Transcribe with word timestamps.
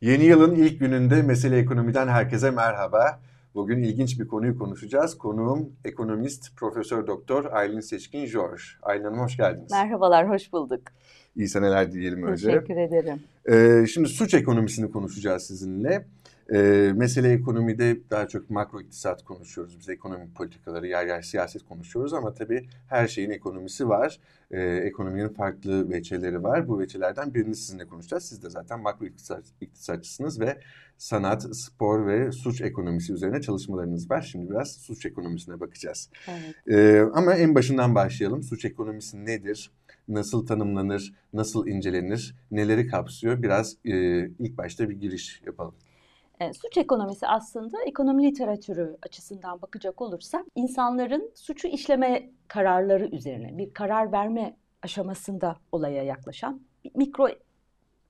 Yeni 0.00 0.24
yılın 0.24 0.54
ilk 0.54 0.80
gününde 0.80 1.22
Mesele 1.22 1.58
Ekonomi'den 1.58 2.08
herkese 2.08 2.50
merhaba. 2.50 3.20
Bugün 3.54 3.82
ilginç 3.82 4.20
bir 4.20 4.26
konuyu 4.26 4.58
konuşacağız. 4.58 5.18
Konuğum 5.18 5.72
ekonomist 5.84 6.56
Profesör 6.56 7.06
Doktor 7.06 7.44
Aylin 7.52 7.80
Seçkin 7.80 8.26
George. 8.26 8.62
Aylin 8.82 9.04
Hanım 9.04 9.18
hoş 9.18 9.36
geldiniz. 9.36 9.70
Merhabalar, 9.70 10.28
hoş 10.28 10.52
bulduk. 10.52 10.80
İyi 11.36 11.48
seneler 11.48 11.92
diyelim 11.92 12.22
önce. 12.22 12.46
Teşekkür 12.46 12.76
ederim. 12.76 13.20
Ee, 13.48 13.86
şimdi 13.86 14.08
suç 14.08 14.34
ekonomisini 14.34 14.90
konuşacağız 14.90 15.42
sizinle. 15.42 16.06
Ee, 16.52 16.92
mesele 16.96 17.32
ekonomide 17.32 17.98
daha 18.10 18.28
çok 18.28 18.50
makro 18.50 18.80
iktisat 18.80 19.24
konuşuyoruz. 19.24 19.78
Biz 19.78 19.88
ekonomi 19.88 20.32
politikaları, 20.34 20.86
yer 20.86 21.06
yer 21.06 21.22
siyaset 21.22 21.64
konuşuyoruz 21.64 22.14
ama 22.14 22.34
tabii 22.34 22.68
her 22.88 23.08
şeyin 23.08 23.30
ekonomisi 23.30 23.88
var. 23.88 24.20
Ee, 24.50 24.62
ekonominin 24.62 25.28
farklı 25.28 25.90
veçeleri 25.90 26.42
var. 26.42 26.68
Bu 26.68 26.78
veçelerden 26.78 27.34
birini 27.34 27.54
sizinle 27.54 27.86
konuşacağız. 27.86 28.24
Siz 28.24 28.42
de 28.42 28.50
zaten 28.50 28.80
makro 28.80 29.06
iktisat, 29.06 29.44
iktisatçısınız 29.60 30.40
ve 30.40 30.60
sanat, 30.98 31.56
spor 31.56 32.06
ve 32.06 32.32
suç 32.32 32.60
ekonomisi 32.60 33.12
üzerine 33.12 33.40
çalışmalarınız 33.40 34.10
var. 34.10 34.22
Şimdi 34.22 34.50
biraz 34.50 34.72
suç 34.72 35.06
ekonomisine 35.06 35.60
bakacağız. 35.60 36.10
Evet. 36.28 36.54
Ee, 36.78 37.04
ama 37.14 37.34
en 37.34 37.54
başından 37.54 37.94
başlayalım. 37.94 38.42
Suç 38.42 38.64
ekonomisi 38.64 39.26
nedir? 39.26 39.70
Nasıl 40.08 40.46
tanımlanır? 40.46 41.14
Nasıl 41.32 41.66
incelenir? 41.66 42.34
Neleri 42.50 42.86
kapsıyor? 42.86 43.42
Biraz 43.42 43.76
e, 43.84 43.94
ilk 44.38 44.58
başta 44.58 44.88
bir 44.88 45.00
giriş 45.00 45.42
yapalım. 45.46 45.74
E, 46.40 46.52
suç 46.52 46.76
ekonomisi 46.76 47.26
aslında 47.26 47.84
ekonomi 47.86 48.24
literatürü 48.24 48.96
açısından 49.02 49.62
bakacak 49.62 50.00
olursak 50.00 50.46
insanların 50.54 51.32
suçu 51.34 51.68
işleme 51.68 52.30
kararları 52.48 53.06
üzerine 53.06 53.58
bir 53.58 53.72
karar 53.72 54.12
verme 54.12 54.56
aşamasında 54.82 55.56
olaya 55.72 56.02
yaklaşan 56.02 56.60
bir 56.84 56.90
mikro 56.94 57.28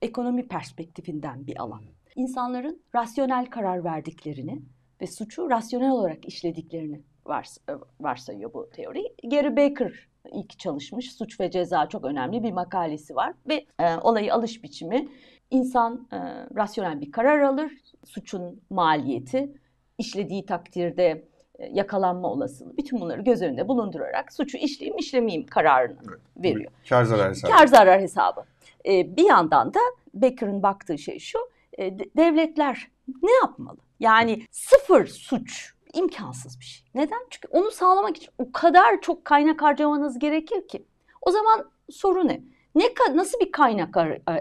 ekonomi 0.02 0.48
perspektifinden 0.48 1.46
bir 1.46 1.62
alan. 1.62 1.82
İnsanların 2.16 2.82
rasyonel 2.94 3.46
karar 3.46 3.84
verdiklerini 3.84 4.62
ve 5.00 5.06
suçu 5.06 5.50
rasyonel 5.50 5.90
olarak 5.90 6.24
işlediklerini 6.24 7.02
vars 7.26 7.58
varsayıyor 8.00 8.54
bu 8.54 8.70
teori. 8.70 9.02
Gary 9.24 9.56
Baker 9.56 10.08
ilk 10.32 10.58
çalışmış 10.58 11.12
suç 11.12 11.40
ve 11.40 11.50
ceza 11.50 11.88
çok 11.88 12.04
önemli 12.04 12.42
bir 12.42 12.52
makalesi 12.52 13.16
var 13.16 13.34
ve 13.48 13.66
e, 13.78 13.96
olayı 13.96 14.34
alış 14.34 14.62
biçimi 14.62 15.08
insan 15.50 16.08
e, 16.12 16.16
rasyonel 16.56 17.00
bir 17.00 17.12
karar 17.12 17.40
alır, 17.40 17.72
suçun 18.04 18.60
maliyeti, 18.70 19.52
işlediği 19.98 20.46
takdirde 20.46 21.24
e, 21.58 21.66
yakalanma 21.66 22.30
olasılığı, 22.30 22.76
bütün 22.76 23.00
bunları 23.00 23.22
göz 23.22 23.42
önünde 23.42 23.68
bulundurarak 23.68 24.32
suçu 24.32 24.58
işleyeyim 24.58 24.98
işlemeyeyim 24.98 25.46
kararını 25.46 25.98
evet. 26.08 26.20
veriyor. 26.36 26.72
Kar 26.88 27.04
zarar 27.04 27.30
hesabı. 27.30 27.52
Kar 27.52 27.66
zarar 27.66 28.00
hesabı. 28.00 28.44
E, 28.86 29.16
bir 29.16 29.24
yandan 29.24 29.74
da 29.74 29.80
Becker'ın 30.14 30.62
baktığı 30.62 30.98
şey 30.98 31.18
şu, 31.18 31.38
e, 31.78 31.98
devletler 31.98 32.90
ne 33.22 33.32
yapmalı? 33.32 33.78
Yani 34.00 34.42
sıfır 34.50 35.06
suç 35.06 35.74
imkansız 35.94 36.60
bir 36.60 36.64
şey. 36.64 36.86
Neden? 36.94 37.20
Çünkü 37.30 37.48
onu 37.48 37.70
sağlamak 37.70 38.16
için 38.16 38.30
o 38.38 38.52
kadar 38.52 39.00
çok 39.00 39.24
kaynak 39.24 39.62
harcamanız 39.62 40.18
gerekir 40.18 40.68
ki. 40.68 40.86
O 41.22 41.30
zaman 41.30 41.70
soru 41.90 42.28
ne? 42.28 42.40
Ne 42.74 42.84
nasıl 43.14 43.40
bir 43.40 43.52
kaynak 43.52 43.96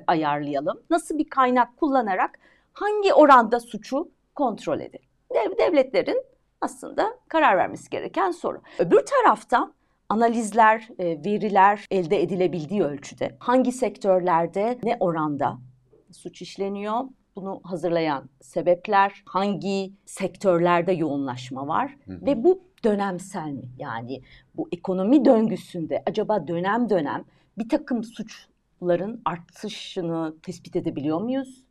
ayarlayalım? 0.07 0.81
Nasıl 0.89 1.17
bir 1.17 1.29
kaynak 1.29 1.77
kullanarak 1.77 2.39
hangi 2.79 3.13
oranda 3.13 3.59
suçu 3.59 4.11
kontrol? 4.35 4.79
Dev, 5.33 5.57
devletlerin 5.57 6.23
aslında 6.61 7.17
karar 7.27 7.57
vermesi 7.57 7.89
gereken 7.89 8.31
soru. 8.31 8.61
Öbür 8.79 9.05
tarafta 9.05 9.73
analizler, 10.09 10.89
e, 10.99 11.05
veriler 11.05 11.85
elde 11.91 12.21
edilebildiği 12.21 12.83
ölçüde 12.83 13.35
hangi 13.39 13.71
sektörlerde 13.71 14.79
ne 14.83 14.97
oranda 14.99 15.57
suç 16.11 16.41
işleniyor? 16.41 17.01
Bunu 17.35 17.61
hazırlayan 17.63 18.29
sebepler, 18.41 19.23
hangi 19.25 19.93
sektörlerde 20.05 20.91
yoğunlaşma 20.91 21.67
var 21.67 21.97
hı 22.05 22.13
hı. 22.13 22.25
ve 22.25 22.43
bu 22.43 22.61
dönemsel 22.83 23.49
mi? 23.49 23.69
Yani 23.77 24.21
bu 24.55 24.67
ekonomi 24.71 25.25
döngüsünde 25.25 26.03
acaba 26.05 26.47
dönem 26.47 26.89
dönem 26.89 27.25
bir 27.57 27.69
takım 27.69 28.03
suçların 28.03 29.21
artışını 29.25 30.35
tespit 30.43 30.75
edebiliyor 30.75 31.21
muyuz? 31.21 31.68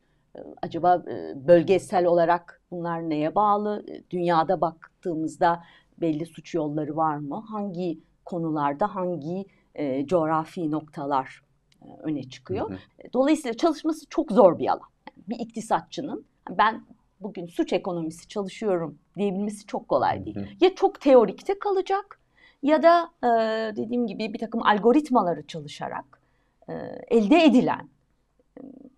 Acaba 0.61 1.03
e, 1.07 1.47
bölgesel 1.47 2.05
olarak 2.05 2.61
bunlar 2.71 3.09
neye 3.09 3.35
bağlı? 3.35 3.85
Ee, 3.89 4.03
dünyada 4.09 4.61
baktığımızda 4.61 5.63
belli 6.01 6.25
suç 6.25 6.53
yolları 6.53 6.95
var 6.95 7.17
mı? 7.17 7.45
Hangi 7.49 7.99
konularda 8.25 8.95
hangi 8.95 9.45
e, 9.75 10.05
coğrafi 10.05 10.71
noktalar 10.71 11.41
e, 11.81 11.85
öne 12.03 12.23
çıkıyor? 12.23 12.69
Hı 12.69 12.73
hı. 12.73 12.77
Dolayısıyla 13.13 13.57
çalışması 13.57 14.05
çok 14.09 14.31
zor 14.31 14.59
bir 14.59 14.67
alan. 14.67 14.89
Yani 15.07 15.27
bir 15.29 15.45
iktisatçının 15.45 16.25
ben 16.49 16.85
bugün 17.19 17.47
suç 17.47 17.73
ekonomisi 17.73 18.27
çalışıyorum 18.27 18.99
diyebilmesi 19.17 19.65
çok 19.65 19.87
kolay 19.87 20.25
değil. 20.25 20.35
Hı 20.35 20.39
hı. 20.39 20.45
Ya 20.61 20.75
çok 20.75 21.01
teorikte 21.01 21.59
kalacak 21.59 22.19
ya 22.63 22.83
da 22.83 23.11
e, 23.23 23.27
dediğim 23.75 24.07
gibi 24.07 24.33
bir 24.33 24.39
takım 24.39 24.63
algoritmaları 24.63 25.47
çalışarak 25.47 26.21
e, 26.69 26.73
elde 27.07 27.43
edilen 27.43 27.79
e, 27.79 27.98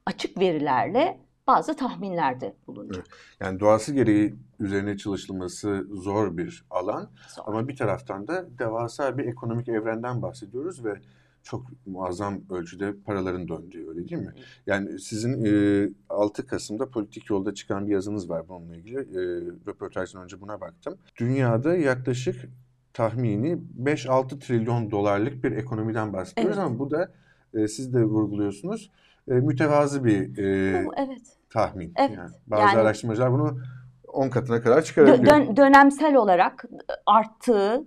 açık 0.06 0.40
verilerle 0.40 1.20
bazı 1.48 1.76
tahminlerde 1.76 2.56
bulunacak. 2.68 3.06
Evet. 3.08 3.18
Yani 3.40 3.60
doğası 3.60 3.94
gereği 3.94 4.36
üzerine 4.60 4.98
çalışılması 4.98 5.88
zor 5.92 6.38
bir 6.38 6.66
alan 6.70 7.10
zor. 7.36 7.44
ama 7.46 7.68
bir 7.68 7.76
taraftan 7.76 8.28
da 8.28 8.46
devasa 8.60 9.18
bir 9.18 9.26
ekonomik 9.26 9.70
evrenden 9.70 10.22
bahsediyoruz 10.22 10.86
ve 10.86 10.96
çok 11.44 11.66
muazzam 11.86 12.42
ölçüde 12.50 12.94
paraların 13.06 13.48
döndüğü 13.48 13.90
öyle 13.90 14.10
değil 14.10 14.22
mi? 14.22 14.34
Yani 14.68 15.00
sizin 15.00 15.46
e, 15.46 15.90
6 16.10 16.48
Kasım'da 16.48 16.90
politik 16.90 17.30
yolda 17.30 17.54
çıkan 17.54 17.88
bir 17.88 17.92
yazınız 17.94 18.30
var 18.30 18.50
bununla 18.50 18.76
ilgili. 18.76 19.00
E, 19.00 19.22
röportajdan 19.68 20.24
önce 20.24 20.42
buna 20.42 20.62
baktım. 20.62 20.98
Dünyada 21.18 21.76
yaklaşık 21.76 22.50
tahmini 22.94 23.60
5-6 23.84 24.40
trilyon 24.40 24.92
dolarlık 24.92 25.44
bir 25.44 25.52
ekonomiden 25.52 26.14
bahsediyoruz 26.14 26.58
evet. 26.58 26.68
ama 26.68 26.80
bu 26.80 26.92
da 26.92 27.12
e, 27.54 27.68
siz 27.68 27.94
de 27.94 28.04
vurguluyorsunuz 28.04 28.92
e, 29.28 29.34
mütevazı 29.34 30.04
bir 30.04 30.38
e, 30.38 30.86
evet. 30.98 31.38
tahmin. 31.50 31.94
Evet. 31.96 32.12
Yani 32.18 32.30
bazı 32.48 32.64
yani, 32.64 32.80
araştırmacılar 32.80 33.32
bunu 33.32 33.60
10 34.08 34.30
katına 34.30 34.62
kadar 34.62 34.82
çıkarabiliyor. 34.82 35.26
Dön, 35.26 35.58
dönemsel 35.58 36.16
olarak 36.16 36.66
arttığı 37.06 37.84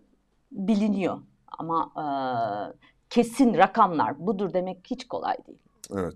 biliniyor 0.53 1.19
ama 1.59 1.93
e, 1.97 2.07
kesin 3.11 3.55
rakamlar 3.55 4.27
budur 4.27 4.53
demek 4.53 4.79
hiç 4.91 5.09
kolay 5.09 5.37
değil. 5.47 5.59
Evet. 5.93 6.15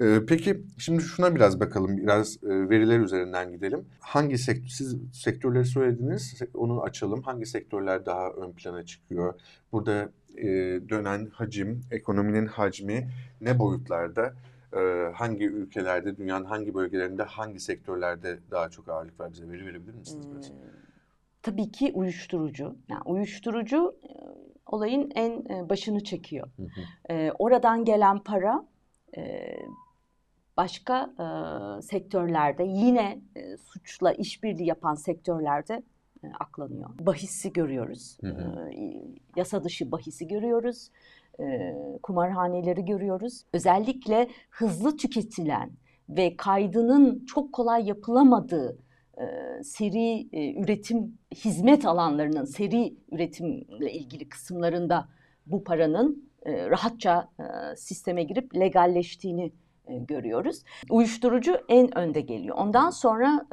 Ee, 0.00 0.20
peki 0.28 0.64
şimdi 0.78 1.02
şuna 1.02 1.34
biraz 1.34 1.60
bakalım. 1.60 1.96
Biraz 1.96 2.36
e, 2.36 2.48
veriler 2.48 3.00
üzerinden 3.00 3.52
gidelim. 3.52 3.84
Hangi 4.00 4.38
sektör, 4.38 4.68
siz 4.68 4.96
sektörleri 5.12 5.64
söylediniz. 5.64 6.40
Onu 6.54 6.82
açalım. 6.82 7.22
Hangi 7.22 7.46
sektörler 7.46 8.06
daha 8.06 8.30
ön 8.30 8.52
plana 8.52 8.82
çıkıyor? 8.82 9.34
Burada 9.72 10.08
e, 10.36 10.46
dönen 10.88 11.26
hacim, 11.26 11.80
ekonominin 11.90 12.46
hacmi 12.46 13.10
ne 13.40 13.58
boyutlarda? 13.58 14.34
E, 14.72 15.12
hangi 15.14 15.44
ülkelerde, 15.44 16.16
dünyanın 16.16 16.44
hangi 16.44 16.74
bölgelerinde, 16.74 17.22
hangi 17.22 17.60
sektörlerde 17.60 18.38
daha 18.50 18.68
çok 18.68 18.88
ağırlık 18.88 19.20
var? 19.20 19.32
Bize 19.32 19.48
veri 19.48 19.66
verebilir 19.66 19.94
misiniz? 19.94 20.50
Hmm, 20.50 20.56
tabii 21.42 21.70
ki 21.72 21.92
uyuşturucu. 21.94 22.76
Yani 22.88 23.02
uyuşturucu 23.04 23.96
e, 24.02 24.12
olayın 24.66 25.12
en 25.14 25.30
e, 25.32 25.68
başını 25.68 26.04
çekiyor. 26.04 26.48
Hı 26.56 26.62
hı. 26.62 27.12
E, 27.14 27.32
oradan 27.32 27.84
gelen 27.84 28.18
para 28.18 28.66
başka 30.56 31.10
sektörlerde 31.82 32.64
yine 32.64 33.20
suçla 33.58 34.12
işbirliği 34.12 34.66
yapan 34.66 34.94
sektörlerde 34.94 35.82
aklanıyor. 36.40 36.90
Bahisi 37.00 37.52
görüyoruz. 37.52 38.18
Hı 38.20 38.26
hı. 38.26 38.70
yasa 39.36 39.64
dışı 39.64 39.92
bahisi 39.92 40.28
görüyoruz. 40.28 40.90
Kumarhaneleri 42.02 42.84
görüyoruz. 42.84 43.44
Özellikle 43.52 44.28
hızlı 44.50 44.96
tüketilen 44.96 45.70
ve 46.08 46.36
kaydının 46.36 47.24
çok 47.24 47.52
kolay 47.52 47.86
yapılamadığı 47.86 48.78
seri 49.62 50.28
üretim 50.62 51.18
hizmet 51.34 51.86
alanlarının 51.86 52.44
seri 52.44 52.94
üretimle 53.12 53.92
ilgili 53.92 54.28
kısımlarında 54.28 55.08
bu 55.46 55.64
paranın 55.64 56.26
e, 56.46 56.70
rahatça 56.70 57.28
e, 57.40 57.76
sisteme 57.76 58.22
girip 58.22 58.56
legalleştiğini 58.56 59.52
e, 59.86 59.98
görüyoruz. 59.98 60.62
Uyuşturucu 60.90 61.56
en 61.68 61.98
önde 61.98 62.20
geliyor. 62.20 62.56
Ondan 62.58 62.90
sonra 62.90 63.46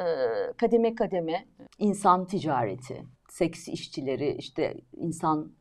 kademe 0.57 0.95
kademe 0.95 1.45
insan 1.79 2.25
ticareti, 2.25 3.03
seks 3.33 3.67
işçileri, 3.67 4.35
işte 4.39 4.77
insan 4.97 5.51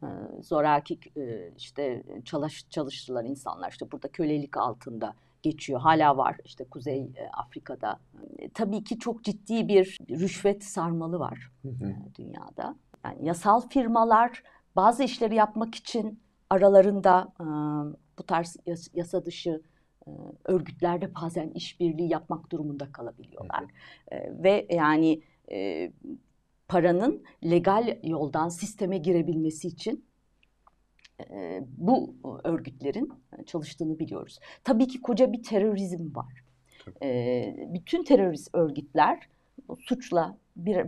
zoraki 0.41 0.99
işte 1.57 2.03
çalış, 2.25 2.69
çalıştılar 2.71 3.25
insanlar 3.25 3.71
işte 3.71 3.93
burada 3.93 4.09
kölelik 4.09 4.57
altında 4.57 5.15
geçiyor. 5.43 5.81
Hala 5.81 6.17
var 6.17 6.37
işte 6.45 6.65
Kuzey 6.65 7.13
Afrika'da. 7.33 7.99
tabii 8.55 8.85
ki 8.85 8.99
çok 8.99 9.25
ciddi 9.25 9.69
bir 9.69 9.99
rüşvet 10.11 10.65
sarmalı 10.65 11.19
var 11.19 11.51
hı 11.63 11.69
hı. 11.69 11.95
dünyada. 12.19 12.77
Yani 13.05 13.27
yasal 13.27 13.61
firmalar 13.69 14.43
bazı 14.77 15.05
işleri 15.05 15.35
yapmak 15.35 15.75
için 15.75 16.21
aralarında 16.51 17.33
bu 18.19 18.23
tarz 18.23 18.57
yasa 18.95 19.27
dışı 19.27 19.63
e, 20.07 20.11
örgütlerde 20.45 21.15
bazen 21.15 21.51
işbirliği 21.51 22.13
yapmak 22.13 22.51
durumunda 22.51 22.93
kalabiliyorlar. 22.93 23.65
E, 24.13 24.43
ve 24.43 24.67
yani 24.71 25.23
e, 25.53 25.93
paranın 26.73 27.23
legal 27.45 27.99
yoldan 28.03 28.49
sisteme 28.49 28.99
girebilmesi 28.99 29.69
için 29.69 30.05
e, 31.31 31.61
bu 31.77 32.15
örgütlerin 32.45 33.13
çalıştığını 33.47 33.99
biliyoruz. 33.99 34.39
Tabii 34.65 34.89
ki 34.89 35.01
koca 35.01 35.33
bir 35.33 35.43
terörizm 35.43 36.15
var. 36.15 36.45
E, 37.03 37.69
bütün 37.75 38.05
terörist 38.05 38.55
örgütler 38.55 39.29
suçla 39.79 40.37
bir 40.57 40.87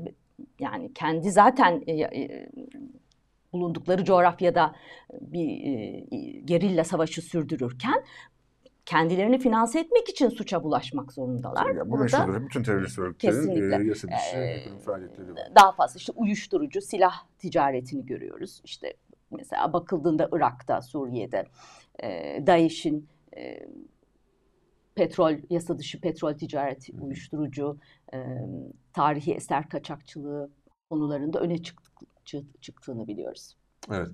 yani 0.60 0.94
kendi 0.94 1.30
zaten 1.30 1.82
e, 1.86 1.92
e, 1.92 2.48
bulundukları 3.52 4.04
coğrafyada 4.04 4.74
bir 5.20 5.48
e, 5.48 6.00
gerilla 6.44 6.84
savaşı 6.84 7.22
sürdürürken 7.22 8.04
kendilerini 8.86 9.38
finanse 9.38 9.80
etmek 9.80 10.08
için 10.08 10.28
suça 10.28 10.62
bulaşmak 10.62 11.12
zorundalar. 11.12 11.74
Ya, 11.74 11.90
bu 11.90 11.98
meşhurdur. 11.98 12.44
Bütün 12.44 12.62
terörist 12.62 12.98
örgütlerin 12.98 13.72
e, 13.72 13.88
yasa 13.88 14.08
dışı 14.08 14.36
ee, 14.36 14.78
faaliyetleri 14.84 15.34
var. 15.34 15.48
Daha 15.54 15.72
fazla 15.72 15.98
işte 15.98 16.12
uyuşturucu, 16.16 16.80
silah 16.80 17.14
ticaretini 17.38 18.06
görüyoruz. 18.06 18.60
İşte 18.64 18.94
mesela 19.30 19.72
bakıldığında 19.72 20.28
Irak'ta, 20.32 20.82
Suriye'de 20.82 21.46
e, 22.02 22.42
DAEŞ'in 22.46 23.08
e, 23.36 23.68
petrol, 24.94 25.32
yasa 25.50 25.78
dışı 25.78 26.00
petrol 26.00 26.34
ticareti, 26.34 26.92
uyuşturucu, 27.00 27.78
e, 28.14 28.18
tarihi 28.92 29.34
eser 29.34 29.68
kaçakçılığı 29.68 30.50
konularında 30.90 31.40
öne 31.40 31.62
çıktı, 31.62 32.44
çıktığını 32.60 33.06
biliyoruz. 33.06 33.56
Evet. 33.90 34.08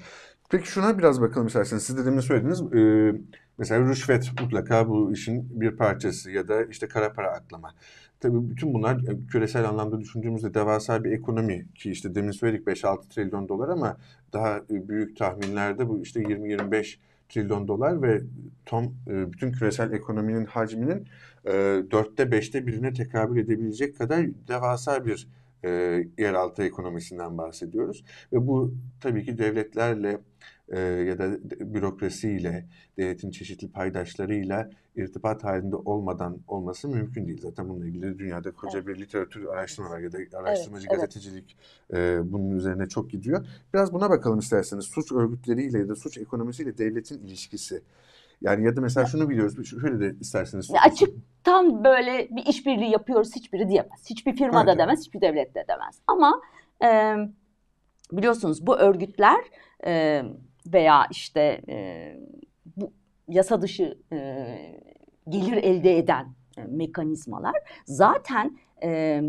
Peki 0.50 0.68
şuna 0.68 0.98
biraz 0.98 1.20
bakalım 1.20 1.46
isterseniz. 1.46 1.82
Siz 1.82 1.98
de 1.98 2.04
demin 2.04 2.20
söylediniz. 2.20 2.62
E, 2.62 3.12
mesela 3.60 3.88
rüşvet 3.88 4.30
mutlaka 4.40 4.88
bu 4.88 5.12
işin 5.12 5.60
bir 5.60 5.70
parçası 5.76 6.30
ya 6.30 6.48
da 6.48 6.64
işte 6.64 6.88
kara 6.88 7.12
para 7.12 7.30
aklama. 7.30 7.74
Tabii 8.20 8.50
bütün 8.50 8.74
bunlar 8.74 8.96
e, 8.96 9.26
küresel 9.26 9.68
anlamda 9.68 10.00
düşündüğümüzde 10.00 10.54
devasa 10.54 11.04
bir 11.04 11.12
ekonomi 11.12 11.66
ki 11.74 11.90
işte 11.90 12.14
demin 12.14 12.30
söyledik 12.30 12.66
5-6 12.66 13.08
trilyon 13.08 13.48
dolar 13.48 13.68
ama 13.68 13.96
daha 14.32 14.56
e, 14.56 14.88
büyük 14.88 15.16
tahminlerde 15.16 15.88
bu 15.88 16.02
işte 16.02 16.20
20-25 16.20 16.96
trilyon 17.28 17.68
dolar 17.68 18.02
ve 18.02 18.20
tam 18.66 18.84
e, 18.84 19.32
bütün 19.32 19.52
küresel 19.52 19.92
ekonominin 19.92 20.44
hacminin 20.44 21.08
dörtte 21.90 22.32
beşte 22.32 22.66
birine 22.66 22.92
tekabül 22.92 23.38
edebilecek 23.38 23.98
kadar 23.98 24.26
devasa 24.48 25.06
bir 25.06 25.28
yeraltı 26.18 26.62
ekonomisinden 26.62 27.38
bahsediyoruz. 27.38 28.04
Ve 28.32 28.46
bu 28.46 28.74
tabii 29.00 29.24
ki 29.24 29.38
devletlerle 29.38 30.18
e, 30.70 30.80
ya 30.80 31.18
da 31.18 31.38
bürokrasiyle, 31.74 32.66
devletin 32.96 33.30
çeşitli 33.30 33.72
paydaşlarıyla 33.72 34.70
irtibat 34.96 35.44
halinde 35.44 35.76
olmadan 35.76 36.38
olması 36.48 36.88
mümkün 36.88 37.26
değil. 37.26 37.40
Zaten 37.40 37.68
bununla 37.68 37.86
ilgili 37.86 38.18
dünyada 38.18 38.52
koca 38.52 38.78
evet. 38.78 38.88
bir 38.88 38.98
literatür 39.00 39.44
araştırma 39.44 39.90
var 39.90 39.98
ya 39.98 40.12
da 40.12 40.18
araştırmacı 40.38 40.86
evet, 40.90 41.00
gazetecilik 41.00 41.56
evet. 41.90 42.20
E, 42.20 42.32
bunun 42.32 42.50
üzerine 42.50 42.88
çok 42.88 43.10
gidiyor. 43.10 43.46
Biraz 43.74 43.92
buna 43.92 44.10
bakalım 44.10 44.38
isterseniz. 44.38 44.84
Suç 44.84 45.12
örgütleriyle 45.12 45.78
ya 45.78 45.88
da 45.88 45.96
suç 45.96 46.18
ekonomisiyle 46.18 46.78
devletin 46.78 47.18
ilişkisi. 47.18 47.82
Yani 48.40 48.66
ya 48.66 48.76
da 48.76 48.80
mesela 48.80 49.06
şunu 49.06 49.28
biliyoruz, 49.28 49.68
şöyle 49.70 50.00
de 50.00 50.16
isterseniz. 50.20 50.70
Ya 50.70 50.80
açık 50.82 51.14
tam 51.44 51.84
böyle 51.84 52.28
bir 52.30 52.46
işbirliği 52.46 52.90
yapıyoruz 52.90 53.36
hiçbiri 53.36 53.68
diyemez. 53.68 54.10
Hiçbir 54.10 54.36
firma 54.36 54.66
da 54.66 54.78
demez, 54.78 55.00
hiçbir 55.00 55.20
devlet 55.20 55.54
de 55.54 55.64
demez. 55.68 56.00
Ama 56.06 56.40
e, 56.84 57.16
biliyorsunuz 58.12 58.66
bu 58.66 58.76
örgütler 58.76 59.40
e, 59.86 60.22
veya 60.72 61.06
işte 61.10 61.60
e, 61.68 62.16
bu 62.76 62.92
yasa 63.28 63.62
dışı 63.62 63.98
e, 64.12 64.46
gelir 65.28 65.56
elde 65.56 65.98
eden 65.98 66.34
e, 66.56 66.62
mekanizmalar 66.62 67.54
zaten 67.86 68.58
e, 68.82 69.20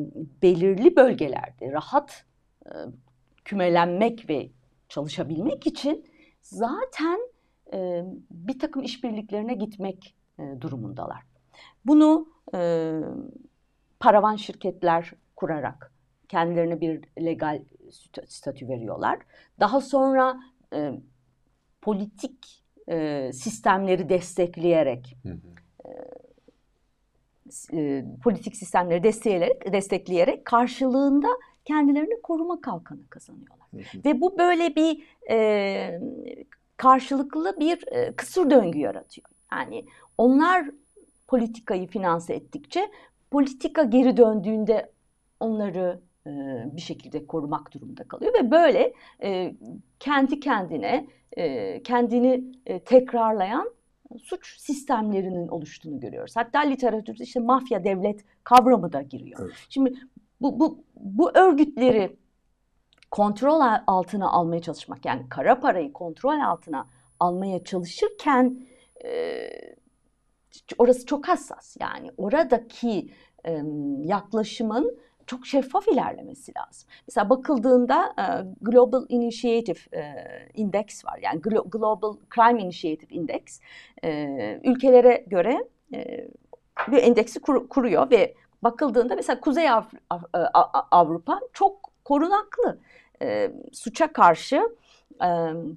belirli 0.42 0.96
bölgelerde 0.96 1.72
rahat 1.72 2.26
e, 2.66 2.72
kümelenmek 3.46 4.30
ve 4.30 4.50
çalışabilmek 4.90 5.68
için 5.68 6.06
zaten 6.42 7.20
e, 7.74 8.04
bir 8.32 8.60
takım 8.60 8.84
işbirliklerine 8.84 9.54
gitmek 9.54 10.16
e, 10.40 10.62
durumundalar. 10.62 11.22
Bunu 11.86 12.28
e, 12.56 12.92
paravan 14.00 14.36
şirketler 14.36 15.14
kurarak 15.36 15.92
kendilerine 16.30 16.82
bir 16.82 17.04
legal 17.26 17.62
statü 18.28 18.68
veriyorlar. 18.68 19.20
Daha 19.60 19.82
sonra 19.82 20.40
e, 20.74 20.92
politik 21.82 22.64
e, 22.90 23.30
sistemleri 23.34 24.10
destekleyerek 24.10 25.18
hı 25.24 25.30
hı. 25.30 25.52
E, 27.74 28.06
politik 28.24 28.56
sistemleri 28.56 29.04
destekleyerek, 29.04 29.74
destekleyerek 29.74 30.46
karşılığında 30.46 31.28
kendilerini 31.66 32.22
koruma 32.22 32.62
kalkanı 32.62 33.08
kazanıyorlar. 33.10 33.68
Hı 33.72 33.78
hı. 33.78 34.04
Ve 34.06 34.22
bu 34.22 34.38
böyle 34.38 34.76
bir 34.76 35.04
e, 35.30 36.02
karşılıklı 36.78 37.60
bir 37.60 37.88
e, 37.88 38.16
kısır 38.16 38.50
döngü 38.50 38.80
yaratıyor. 38.80 39.28
Yani 39.52 39.86
onlar 40.18 40.66
politikayı 41.28 41.88
finanse 41.88 42.34
ettikçe 42.34 42.92
politika 43.32 43.84
geri 43.84 44.18
döndüğünde 44.18 44.92
onları 45.40 46.00
e, 46.00 46.11
bir 46.76 46.82
şekilde 46.82 47.28
korumak 47.28 47.74
durumunda 47.74 48.04
kalıyor 48.04 48.34
ve 48.34 48.52
böyle 48.52 48.94
kendi 50.00 50.40
kendine 50.40 51.08
kendini 51.84 52.52
tekrarlayan 52.86 53.74
suç 54.20 54.60
sistemlerinin 54.60 55.48
oluştuğunu 55.48 56.00
görüyoruz. 56.00 56.36
Hatta 56.36 56.60
literatürde 56.60 57.24
işte 57.24 57.40
mafya 57.40 57.84
devlet 57.84 58.26
kavramı 58.44 58.94
da 58.94 59.02
giriyor. 59.02 59.40
Evet. 59.44 59.54
Şimdi 59.70 59.94
bu, 60.42 60.60
bu, 60.60 60.84
bu 60.96 61.32
örgütleri 61.38 62.18
kontrol 63.12 63.62
altına 63.88 64.30
almaya 64.30 64.62
çalışmak 64.62 65.06
yani 65.06 65.30
kara 65.30 65.60
parayı 65.60 65.94
kontrol 65.94 66.40
altına 66.40 66.88
almaya 67.20 67.64
çalışırken 67.64 68.68
e, 69.06 69.50
orası 70.78 71.06
çok 71.06 71.28
hassas 71.28 71.78
yani 71.80 72.12
oradaki 72.18 73.12
e, 73.46 73.62
yaklaşımın 74.04 75.00
çok 75.32 75.46
şeffaf 75.46 75.88
ilerlemesi 75.88 76.52
lazım. 76.58 76.90
Mesela 77.08 77.30
bakıldığında 77.30 78.14
e, 78.20 78.24
Global 78.62 79.06
Initiative 79.10 79.80
e, 79.94 80.04
Index 80.54 81.06
var. 81.06 81.20
Yani 81.22 81.42
Global 81.42 82.16
Crime 82.36 82.62
Initiative 82.62 83.16
Index 83.16 83.60
e, 84.04 84.60
ülkelere 84.64 85.24
göre 85.28 85.68
bir 86.88 86.98
endeksi 86.98 87.40
kuruyor 87.70 88.12
ve 88.12 88.34
bakıldığında 88.64 89.16
mesela 89.16 89.40
Kuzey 89.40 89.68
Avrupa 90.92 91.40
çok 91.54 91.92
korunaklı 92.06 92.80
suça 93.72 94.14
karşı 94.14 94.62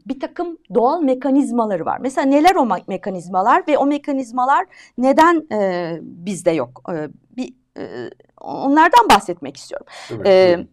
bir 0.07 0.21
takım 0.21 0.59
doğal 0.75 1.03
mekanizmaları 1.03 1.85
var. 1.85 1.99
Mesela 2.01 2.27
neler 2.27 2.55
o 2.55 2.67
mekanizmalar 2.87 3.69
ve 3.69 3.79
o 3.79 3.87
mekanizmalar 3.87 4.67
neden 4.99 5.47
bizde 6.03 6.51
yok? 6.51 6.83
bir 7.37 7.64
onlardan 8.41 9.09
bahsetmek 9.11 9.57
istiyorum. 9.57 9.87
Evet, 10.11 10.27
ee, 10.27 10.67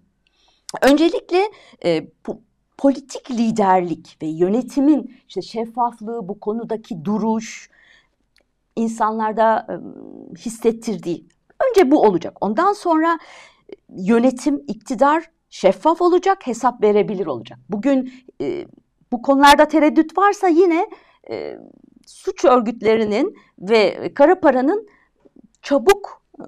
öncelikle 0.82 1.52
e, 1.86 2.08
bu 2.28 2.42
politik 2.78 3.32
liderlik 3.32 4.18
ve 4.22 4.28
yönetimin 4.28 5.16
işte 5.28 5.42
şeffaflığı 5.42 6.28
bu 6.28 6.40
konudaki 6.40 7.06
duruş 7.06 7.70
insanlarda 8.76 9.68
e, 9.70 9.74
hissettirdiği 10.38 11.26
önce 11.70 11.92
bu 11.92 12.02
olacak. 12.02 12.38
Ondan 12.42 12.74
sonra 12.74 13.20
yönetim, 13.90 14.64
iktidar 14.68 15.32
şeffaf 15.50 16.02
olacak, 16.02 16.48
hesap 16.48 16.84
verebilir 16.84 17.26
olacak. 17.26 17.60
Bugün 17.70 18.14
e, 18.42 18.66
bu 19.12 19.22
konularda 19.22 19.68
tereddüt 19.68 20.18
varsa 20.18 20.48
yine 20.48 20.90
e, 21.30 21.58
suç 22.08 22.46
örgütlerinin 22.46 23.38
ve 23.60 24.12
kara 24.14 24.40
paranın 24.40 24.88
çabuk 25.62 26.24
e, 26.40 26.46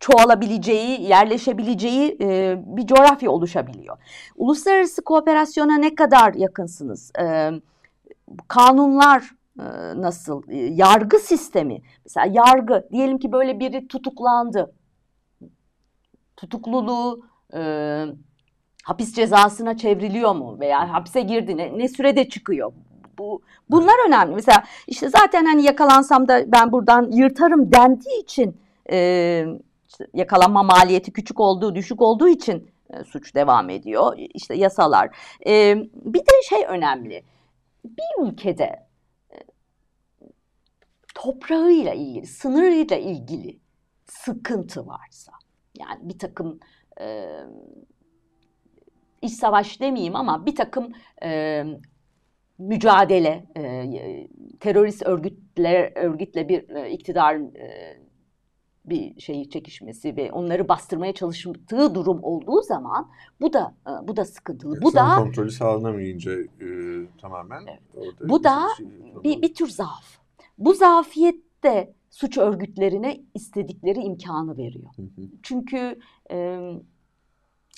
çoğalabileceği, 0.00 1.02
yerleşebileceği 1.02 2.16
e, 2.20 2.58
bir 2.66 2.86
coğrafya 2.86 3.30
oluşabiliyor. 3.30 3.96
Uluslararası 4.36 5.04
kooperasyona 5.04 5.76
ne 5.76 5.94
kadar 5.94 6.34
yakınsınız? 6.34 7.12
E, 7.20 7.50
kanunlar 8.48 9.30
e, 9.60 9.64
nasıl? 9.96 10.42
E, 10.48 10.56
yargı 10.56 11.18
sistemi, 11.18 11.82
mesela 12.04 12.26
yargı, 12.26 12.88
diyelim 12.92 13.18
ki 13.18 13.32
böyle 13.32 13.60
biri 13.60 13.88
tutuklandı. 13.88 14.74
Tutukluluğu 16.36 17.24
e, 17.54 17.60
hapis 18.84 19.14
cezasına 19.14 19.76
çevriliyor 19.76 20.34
mu? 20.34 20.56
Veya 20.60 20.92
hapse 20.92 21.20
girdi, 21.20 21.56
ne, 21.56 21.78
ne 21.78 21.88
sürede 21.88 22.28
çıkıyor? 22.28 22.72
Bu, 23.18 23.42
bunlar 23.70 24.08
önemli. 24.08 24.34
Mesela 24.34 24.64
işte 24.86 25.08
zaten 25.08 25.44
hani 25.44 25.62
yakalansam 25.62 26.28
da 26.28 26.52
ben 26.52 26.72
buradan 26.72 27.10
yırtarım 27.10 27.72
dendiği 27.72 28.22
için... 28.22 28.56
E, 28.92 29.46
yakalanma 30.14 30.62
maliyeti 30.62 31.12
küçük 31.12 31.40
olduğu, 31.40 31.74
düşük 31.74 32.02
olduğu 32.02 32.28
için 32.28 32.70
e, 32.90 33.04
suç 33.04 33.34
devam 33.34 33.70
ediyor. 33.70 34.18
İşte 34.34 34.54
yasalar. 34.54 35.16
E, 35.46 35.76
bir 35.94 36.20
de 36.20 36.42
şey 36.48 36.64
önemli. 36.68 37.24
Bir 37.84 38.26
ülkede 38.26 38.86
e, 39.30 39.36
toprağıyla 41.14 41.94
ilgili, 41.94 42.26
sınırıyla 42.26 42.96
ilgili 42.96 43.58
sıkıntı 44.06 44.86
varsa, 44.86 45.32
yani 45.78 46.08
bir 46.08 46.18
takım 46.18 46.60
e, 47.00 47.28
iç 49.22 49.32
savaş 49.32 49.80
demeyeyim 49.80 50.16
ama 50.16 50.46
bir 50.46 50.56
takım 50.56 50.92
mücadele, 52.58 53.44
terörist 54.60 55.06
örgütler 55.06 55.92
örgütle 55.94 56.48
bir 56.48 56.86
iktidar 56.86 57.38
bir 58.90 59.20
şeyi 59.20 59.50
çekişmesi 59.50 60.16
ve 60.16 60.32
onları 60.32 60.68
bastırmaya 60.68 61.12
çalıştığı 61.12 61.94
durum 61.94 62.18
olduğu 62.22 62.62
zaman 62.62 63.10
bu 63.40 63.52
da 63.52 63.74
e, 63.86 64.08
bu 64.08 64.16
da 64.16 64.24
sıkıntılı. 64.24 64.82
Bu 64.82 64.94
da 64.94 65.16
kontrolü 65.16 65.50
sağlanamayınca 65.50 66.32
e, 66.40 66.68
tamamen. 67.20 67.62
Evet. 67.66 67.80
orada 67.96 68.28
Bu 68.28 68.44
da 68.44 68.66
bir 68.78 68.84
şey- 68.84 69.22
bir, 69.24 69.42
bir 69.42 69.54
tür 69.54 69.68
zaaf. 69.68 70.18
Bu 70.58 70.74
zafiyette 70.74 71.94
suç 72.10 72.38
örgütlerine 72.38 73.20
istedikleri 73.34 74.00
imkanı 74.00 74.56
veriyor. 74.56 74.90
Hı 74.96 75.02
hı. 75.02 75.28
Çünkü 75.42 75.98
e, 76.30 76.58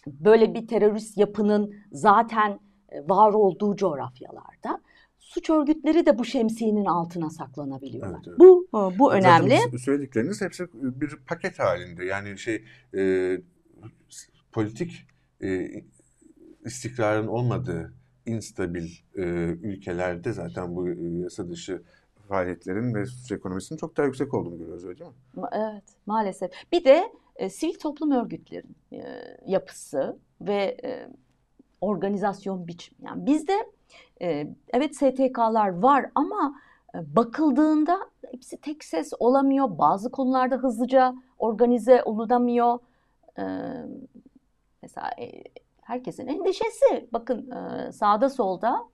böyle 0.06 0.54
bir 0.54 0.66
terörist 0.66 1.18
yapının 1.18 1.74
zaten 1.92 2.60
e, 2.88 3.08
var 3.08 3.32
olduğu 3.32 3.76
coğrafyalarda 3.76 4.80
suç 5.30 5.50
örgütleri 5.50 6.06
de 6.06 6.18
bu 6.18 6.24
şemsiyenin 6.24 6.84
altına 6.84 7.30
saklanabiliyorlar. 7.30 8.16
Evet, 8.16 8.28
evet. 8.28 8.38
Bu 8.38 8.68
bu 8.98 9.12
önemli. 9.12 9.58
Zaten 9.58 9.76
söyledikleriniz 9.76 10.40
hepsi 10.40 10.66
bir 10.74 11.16
paket 11.26 11.58
halinde. 11.58 12.04
Yani 12.04 12.38
şey 12.38 12.64
e, 12.94 13.36
politik 14.52 15.06
e, 15.42 15.70
istikrarın 16.64 17.26
olmadığı 17.26 17.94
instabil 18.26 18.88
e, 19.16 19.22
ülkelerde 19.62 20.32
zaten 20.32 20.76
bu 20.76 20.88
e, 20.88 20.94
yasa 21.22 21.48
dışı 21.48 21.82
faaliyetlerin 22.28 22.94
ve 22.94 23.06
suç 23.06 23.32
ekonomisinin 23.32 23.78
çok 23.78 23.96
daha 23.96 24.06
yüksek 24.06 24.34
olduğunu 24.34 24.58
görüyoruz 24.58 24.84
öyle 24.84 24.98
değil 24.98 25.10
mi? 25.10 25.46
Evet, 25.52 25.84
maalesef. 26.06 26.50
Bir 26.72 26.84
de 26.84 27.12
e, 27.36 27.50
sivil 27.50 27.74
toplum 27.74 28.10
örgütlerin 28.10 28.76
e, 28.92 29.02
yapısı 29.46 30.18
ve 30.40 30.76
e, 30.84 31.08
organizasyon 31.80 32.68
biçimi. 32.68 32.98
Yani 33.06 33.26
bizde 33.26 33.66
evet 34.72 34.96
STK'lar 34.96 35.82
var 35.82 36.10
ama 36.14 36.54
e, 36.94 37.16
bakıldığında 37.16 37.98
hepsi 38.30 38.60
tek 38.60 38.84
ses 38.84 39.12
olamıyor. 39.18 39.78
Bazı 39.78 40.10
konularda 40.10 40.56
hızlıca 40.56 41.14
organize 41.38 42.02
olunamıyor. 42.02 42.78
Mesela 44.82 45.10
e, 45.20 45.44
herkesin 45.82 46.26
endişesi. 46.26 47.08
Bakın 47.12 47.50
e, 47.50 47.92
sağda 47.92 48.30
solda 48.30 48.88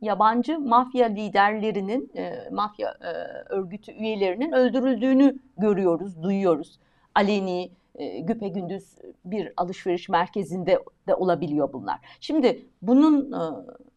yabancı 0.00 0.60
mafya 0.60 1.06
liderlerinin, 1.06 2.12
mafya 2.52 2.94
örgütü 3.48 3.92
üyelerinin 3.92 4.52
öldürüldüğünü 4.52 5.38
görüyoruz, 5.58 6.22
duyuyoruz. 6.22 6.78
Aleni, 7.14 7.70
e, 7.94 8.20
güpegündüz 8.20 8.94
bir 9.24 9.52
alışveriş 9.56 10.08
merkezinde 10.08 10.78
de 11.08 11.14
olabiliyor 11.14 11.72
bunlar. 11.72 12.00
Şimdi 12.20 12.62
bunun 12.82 13.32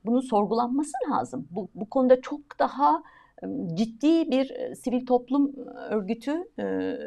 bunun 0.08 0.20
sorgulanması 0.20 0.94
lazım. 1.12 1.48
Bu, 1.52 1.70
bu 1.76 1.90
konuda 1.90 2.22
çok 2.22 2.60
daha 2.60 3.04
e, 3.44 3.48
ciddi 3.74 4.32
bir 4.32 4.50
e, 4.50 4.76
sivil 4.76 5.06
toplum 5.06 5.56
örgütü 5.90 6.48
e, 6.60 6.98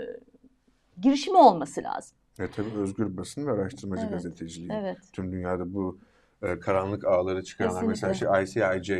girişimi 1.00 1.36
olması 1.36 1.82
lazım. 1.82 2.16
Evet 2.38 2.50
tabii 2.56 2.78
özgür 2.78 3.16
basın 3.16 3.46
ve 3.46 3.50
araştırmacı 3.50 4.02
Evet, 4.02 4.12
gazeteciliği. 4.12 4.72
Evet. 4.72 4.98
Tüm 5.12 5.32
dünyada 5.32 5.74
bu 5.74 5.98
e, 6.42 6.60
karanlık 6.60 7.04
ağları 7.04 7.44
çıkaranlar. 7.44 7.82
Mesela 7.82 8.14
şey 8.14 8.28
ICIJ, 8.42 8.90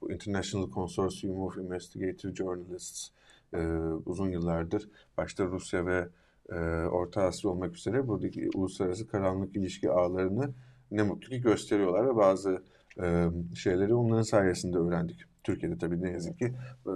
bu 0.00 0.12
International 0.12 0.70
Consortium 0.70 1.40
of 1.40 1.56
Investigative 1.56 2.34
Journalists 2.34 3.08
e, 3.54 3.58
uzun 4.06 4.30
yıllardır 4.30 4.88
başta 5.16 5.44
Rusya 5.44 5.86
ve 5.86 6.08
e, 6.48 6.54
Orta 6.86 7.22
Asya 7.22 7.50
olmak 7.50 7.76
üzere 7.76 8.08
buradaki 8.08 8.50
uluslararası 8.54 9.08
karanlık 9.08 9.56
ilişki 9.56 9.90
ağlarını 9.90 10.50
ne 10.90 11.02
mutlu 11.02 11.28
ki 11.28 11.40
gösteriyorlar 11.40 12.06
ve 12.06 12.16
bazı 12.16 12.62
e, 13.02 13.26
şeyleri 13.54 13.94
onların 13.94 14.22
sayesinde 14.22 14.78
öğrendik. 14.78 15.20
Türkiye'de 15.44 15.78
tabii 15.78 16.02
ne 16.02 16.10
yazık 16.10 16.38
ki 16.38 16.54
e, 16.86 16.90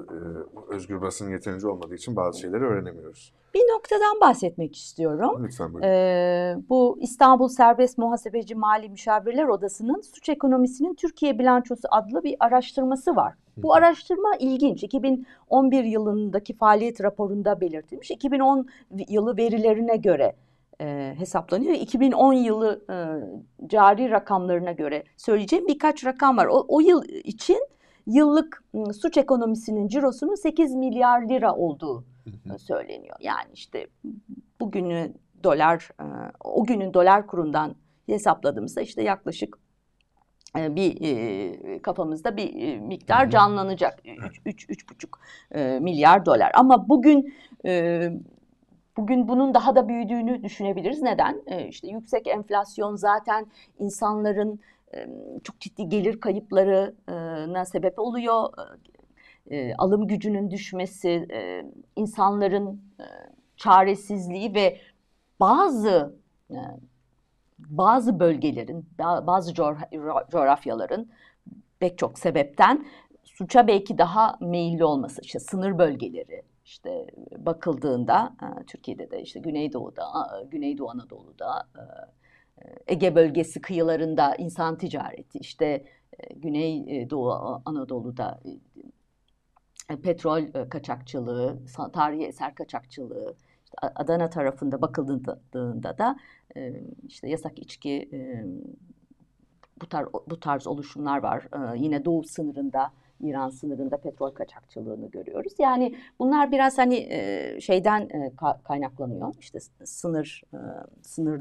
özgür 0.75 1.01
basın 1.01 1.31
yeterince 1.31 1.69
olmadığı 1.69 1.95
için 1.95 2.17
bazı 2.17 2.41
şeyleri 2.41 2.65
öğrenemiyoruz. 2.65 3.33
Bir 3.55 3.61
noktadan 3.61 4.21
bahsetmek 4.21 4.77
istiyorum. 4.77 5.45
Lütfen 5.45 5.75
buyurun. 5.75 5.89
Ee, 5.89 6.57
bu 6.69 6.99
İstanbul 7.01 7.49
Serbest 7.49 7.99
Muhasebeci 7.99 8.55
Mali 8.55 8.89
Müşavirler 8.89 9.45
Odası'nın 9.45 10.01
Suç 10.01 10.29
Ekonomisinin 10.29 10.95
Türkiye 10.95 11.39
Bilançosu 11.39 11.89
adlı 11.91 12.25
bir 12.25 12.37
araştırması 12.41 13.17
var. 13.17 13.35
Bu 13.57 13.75
araştırma 13.75 14.37
ilginç. 14.39 14.83
2011 14.83 15.85
yılındaki 15.85 16.57
faaliyet 16.57 17.01
raporunda 17.01 17.61
belirtilmiş. 17.61 18.11
2010 18.11 18.69
yılı 19.09 19.37
verilerine 19.37 19.97
göre 19.97 20.33
e, 20.81 21.15
hesaplanıyor. 21.19 21.75
2010 21.75 22.33
yılı 22.33 22.85
e, 22.91 22.97
cari 23.69 24.11
rakamlarına 24.11 24.73
göre 24.73 25.05
söyleyeceğim 25.17 25.67
birkaç 25.67 26.05
rakam 26.05 26.37
var. 26.37 26.47
O, 26.47 26.65
o 26.69 26.81
yıl 26.81 27.05
için 27.05 27.67
yıllık 28.07 28.65
m, 28.73 28.93
suç 28.93 29.17
ekonomisinin 29.17 29.89
cirosunun 29.89 30.35
8 30.35 30.75
milyar 30.75 31.29
lira 31.29 31.55
olduğu 31.55 32.05
hı. 32.49 32.59
söyleniyor. 32.59 33.17
Yani 33.21 33.49
işte 33.55 33.87
bugünü 34.61 35.13
dolar, 35.45 35.91
e, 36.01 36.05
o 36.45 36.65
günün 36.65 36.95
dolar 36.95 37.27
kurundan 37.27 37.75
hesapladığımızda 38.07 38.81
işte 38.81 39.03
yaklaşık 39.03 39.59
e, 40.59 40.77
bir 40.77 40.97
e, 41.01 41.83
kafamızda 41.83 42.37
bir 42.37 42.63
e, 42.63 42.81
miktar 42.81 43.23
Hı 43.23 43.27
hı. 43.27 43.31
canlanacak. 43.31 43.99
3-3,5 44.47 45.81
milyar 45.81 46.27
dolar. 46.27 46.53
Ama 46.55 46.89
bugün 46.89 47.35
e, 47.65 48.13
bugün 48.99 49.29
bunun 49.29 49.55
daha 49.55 49.77
da 49.77 49.89
büyüdüğünü 49.89 50.43
düşünebiliriz. 50.43 51.03
Neden? 51.03 51.43
E, 51.47 51.69
İşte 51.69 51.89
yüksek 51.89 52.27
enflasyon 52.27 52.97
zaten 52.97 53.47
insanların 53.79 54.61
çok 55.45 55.61
ciddi 55.61 55.89
gelir 55.89 56.21
kayıplarına 56.21 57.65
sebep 57.65 57.99
oluyor. 57.99 58.53
Alım 59.79 60.07
gücünün 60.07 60.51
düşmesi, 60.51 61.29
insanların 61.97 62.83
çaresizliği 63.57 64.55
ve 64.55 64.81
bazı 65.41 66.15
bazı 67.59 68.21
bölgelerin, 68.21 68.87
ba- 68.99 69.27
bazı 69.27 69.53
coğra- 69.53 70.31
coğrafyaların 70.31 71.09
pek 71.81 71.99
çok 71.99 72.19
sebepten 72.19 72.87
suça 73.25 73.67
belki 73.67 73.99
daha 73.99 74.37
meyilli 74.41 74.85
olması, 74.85 75.21
işte 75.23 75.39
sınır 75.41 75.79
bölgeleri, 75.79 76.43
işte 76.69 77.07
bakıldığında 77.39 78.37
Türkiye'de 78.67 79.11
de 79.11 79.23
işte 79.23 79.41
Güneydoğu'da, 79.41 80.05
Güneydoğu 80.51 80.91
Anadolu'da, 80.91 81.69
Ege 82.87 83.15
bölgesi 83.15 83.61
kıyılarında 83.61 84.35
insan 84.35 84.79
ticareti, 84.79 85.39
işte 85.39 85.85
Güneydoğu 86.37 87.63
Anadolu'da 87.65 88.41
petrol 90.03 90.69
kaçakçılığı, 90.71 91.59
tarihi 91.93 92.27
eser 92.27 92.55
kaçakçılığı, 92.55 93.35
işte 93.65 93.77
Adana 93.95 94.31
tarafında 94.31 94.83
bakıldığında 94.83 95.99
da 95.99 96.17
işte 97.07 97.29
yasak 97.29 97.59
içki 97.59 98.11
bu 99.81 99.89
tarz 99.89 100.09
bu 100.31 100.41
tarz 100.41 100.67
oluşumlar 100.67 101.23
var. 101.23 101.49
Yine 101.77 102.05
doğu 102.05 102.25
sınırında, 102.25 102.93
İran 103.21 103.49
sınırında 103.49 103.97
petrol 103.97 104.31
kaçakçılığını 104.31 105.11
görüyoruz. 105.11 105.53
Yani 105.59 105.95
bunlar 106.19 106.53
biraz 106.53 106.79
hani 106.79 106.97
e, 107.11 107.61
şeyden 107.61 108.01
e, 108.01 108.29
ka- 108.37 108.63
kaynaklanıyor. 108.63 109.35
İşte 109.41 109.59
sınır 109.85 110.43
e, 110.55 110.59
sınır 111.03 111.41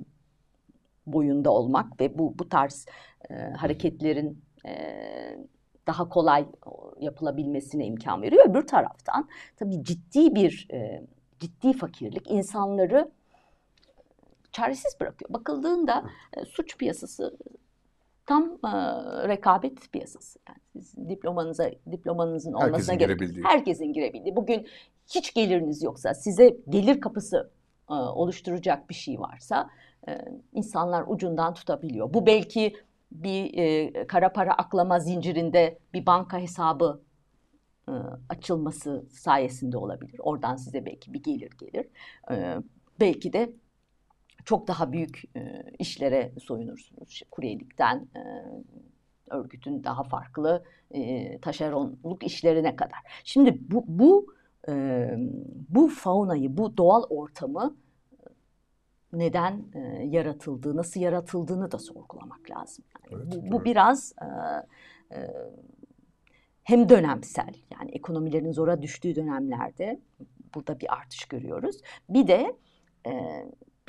boyunda 1.08 1.52
olmak 1.52 2.02
ve 2.02 2.18
bu 2.18 2.40
bu 2.40 2.50
tarz 2.50 2.86
e, 3.30 3.34
hareketlerin 3.34 4.42
e, 4.66 4.74
daha 5.88 6.10
kolay 6.10 6.46
yapılabilmesine 7.00 7.86
imkan 7.86 8.22
veriyor. 8.22 8.50
Öbür 8.50 8.68
taraftan 8.68 9.30
tabii 9.58 9.84
ciddi 9.84 10.36
bir 10.36 10.68
e, 10.72 11.04
ciddi 11.40 11.74
fakirlik 11.74 12.32
insanları 12.32 13.12
çaresiz 14.52 15.00
bırakıyor. 15.00 15.34
Bakıldığında 15.34 16.06
e, 16.34 16.46
suç 16.46 16.78
piyasası 16.78 17.38
tam 18.28 18.44
e, 18.44 18.70
rekabet 19.28 19.92
piyasası. 19.92 20.40
Yani 20.50 20.60
siz 20.74 21.10
diplomanıza 21.10 21.72
diplomanızın 21.92 22.54
olmasına 22.54 22.74
Herkesin 22.74 22.98
gerek 22.98 23.20
girebildiği. 23.20 23.46
Herkesin 23.46 23.94
girebildiği. 23.94 24.36
Bugün 24.36 24.68
hiç 25.16 25.34
geliriniz 25.34 25.84
yoksa 25.84 26.14
size 26.14 26.58
gelir 26.70 27.02
kapısı 27.02 27.52
e, 27.90 27.94
oluşturacak 27.94 28.90
bir 28.90 28.96
şey 28.96 29.20
varsa 29.20 29.70
e, 30.10 30.18
insanlar 30.54 31.04
ucundan 31.08 31.54
tutabiliyor. 31.54 32.14
Bu 32.14 32.26
belki 32.26 32.76
bir 33.12 33.58
e, 33.58 34.08
kara 34.08 34.34
para 34.34 34.54
aklama 34.54 35.00
zincirinde 35.00 35.80
bir 35.94 36.06
banka 36.06 36.40
hesabı 36.40 37.02
e, 37.90 37.94
açılması 38.30 39.06
sayesinde 39.12 39.78
olabilir. 39.78 40.20
Oradan 40.20 40.56
size 40.56 40.86
belki 40.86 41.14
bir 41.14 41.24
gelir 41.24 41.52
gelir. 41.58 41.88
E, 42.32 42.58
belki 43.00 43.34
de 43.34 43.54
çok 44.48 44.68
daha 44.68 44.92
büyük 44.92 45.24
e, 45.36 45.64
işlere 45.80 46.32
soyunursunuz. 46.40 47.10
İşte 47.10 47.26
kuryelikten 47.32 48.08
e, 48.16 48.22
örgütün 49.30 49.84
daha 49.84 50.04
farklı 50.04 50.64
e, 50.92 51.40
taşeronluk 51.40 52.24
işlerine 52.24 52.76
kadar. 52.76 53.00
Şimdi 53.24 53.60
bu, 53.72 53.84
bu 53.88 54.34
e, 54.70 55.10
bu 55.70 55.88
faunayı, 55.88 56.58
bu 56.58 56.78
doğal 56.78 57.04
ortamı 57.04 57.76
neden 59.14 59.64
e, 59.74 59.80
yaratıldığı, 60.06 60.78
nasıl 60.78 61.00
yaratıldığını 61.00 61.72
da 61.72 61.80
sorgulamak 61.80 62.52
lazım. 62.52 62.86
Yani 63.12 63.24
Evet, 63.24 63.36
bu, 63.36 63.52
bu 63.52 63.66
biraz 63.66 64.14
e, 64.22 64.26
e, 65.16 65.34
hem 66.64 66.90
dönemsel 66.90 67.54
yani 67.72 67.92
ekonomilerin 67.92 68.52
zora 68.52 68.82
düştüğü 68.82 69.16
dönemlerde 69.16 70.00
burada 70.56 70.80
bir 70.80 70.94
artış 70.94 71.26
görüyoruz. 71.26 71.82
Bir 72.10 72.28
de 72.28 72.56
e, 73.08 73.12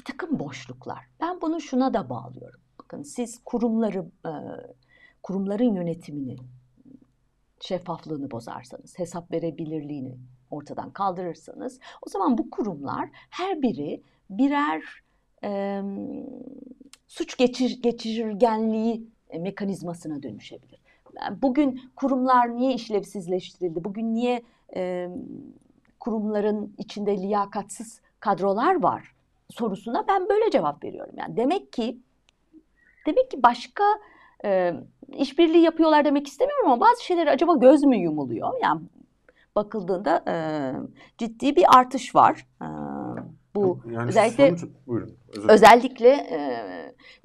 takım 0.09 0.39
boşluklar. 0.39 1.05
Ben 1.21 1.41
bunu 1.41 1.61
şuna 1.61 1.95
da 1.95 2.11
bağlıyorum. 2.11 2.61
Bakın 2.83 3.03
siz 3.03 3.45
kurumları, 3.45 4.07
e, 4.27 4.33
kurumların 5.23 5.75
yönetimini, 5.75 6.37
şeffaflığını 7.61 8.31
bozarsanız, 8.31 8.99
hesap 8.99 9.33
verebilirliğini 9.33 10.19
ortadan 10.51 10.91
kaldırırsanız, 10.91 11.81
o 12.07 12.11
zaman 12.11 12.39
bu 12.39 12.51
kurumlar 12.51 13.09
her 13.13 13.63
biri 13.63 14.03
birer 14.31 14.83
e, 15.45 15.83
suç 17.09 17.37
geçir, 17.37 17.83
geçirgenliği 17.83 19.07
mekanizmasına 19.39 20.23
dönüşebilir. 20.23 20.81
Bugün 21.43 21.81
kurumlar 21.97 22.57
niye 22.57 22.75
işlevsizleştirildi? 22.75 23.85
Bugün 23.85 24.15
niye 24.15 24.43
e, 24.77 25.09
kurumların 26.01 26.75
içinde 26.79 27.19
liyakatsiz 27.19 28.01
kadrolar 28.21 28.83
var 28.83 29.18
sorusuna 29.51 30.05
ben 30.09 30.29
böyle 30.29 30.51
cevap 30.51 30.85
veriyorum. 30.85 31.15
Yani 31.19 31.37
demek 31.37 31.73
ki 31.73 31.99
demek 33.07 33.31
ki 33.31 33.43
başka 33.43 33.85
e, 34.45 34.75
işbirliği 35.17 35.63
yapıyorlar 35.63 36.05
demek 36.05 36.27
istemiyorum 36.27 36.71
ama 36.71 36.81
bazı 36.81 37.05
şeyleri 37.05 37.31
acaba 37.31 37.55
göz 37.55 37.83
mü 37.83 37.97
yumuluyor? 37.97 38.53
Yani 38.63 38.81
bakıldığında 39.57 40.25
e, 40.29 40.35
ciddi 41.19 41.57
bir 41.57 41.65
artış 41.79 42.15
var. 42.15 42.47
E, 42.63 42.69
bu 43.55 43.81
yani 43.91 44.09
özellikle- 44.09 44.57
sonuç, 44.57 44.65
buyurun. 44.87 45.17
Özellikle 45.49 46.09
e, 46.09 46.39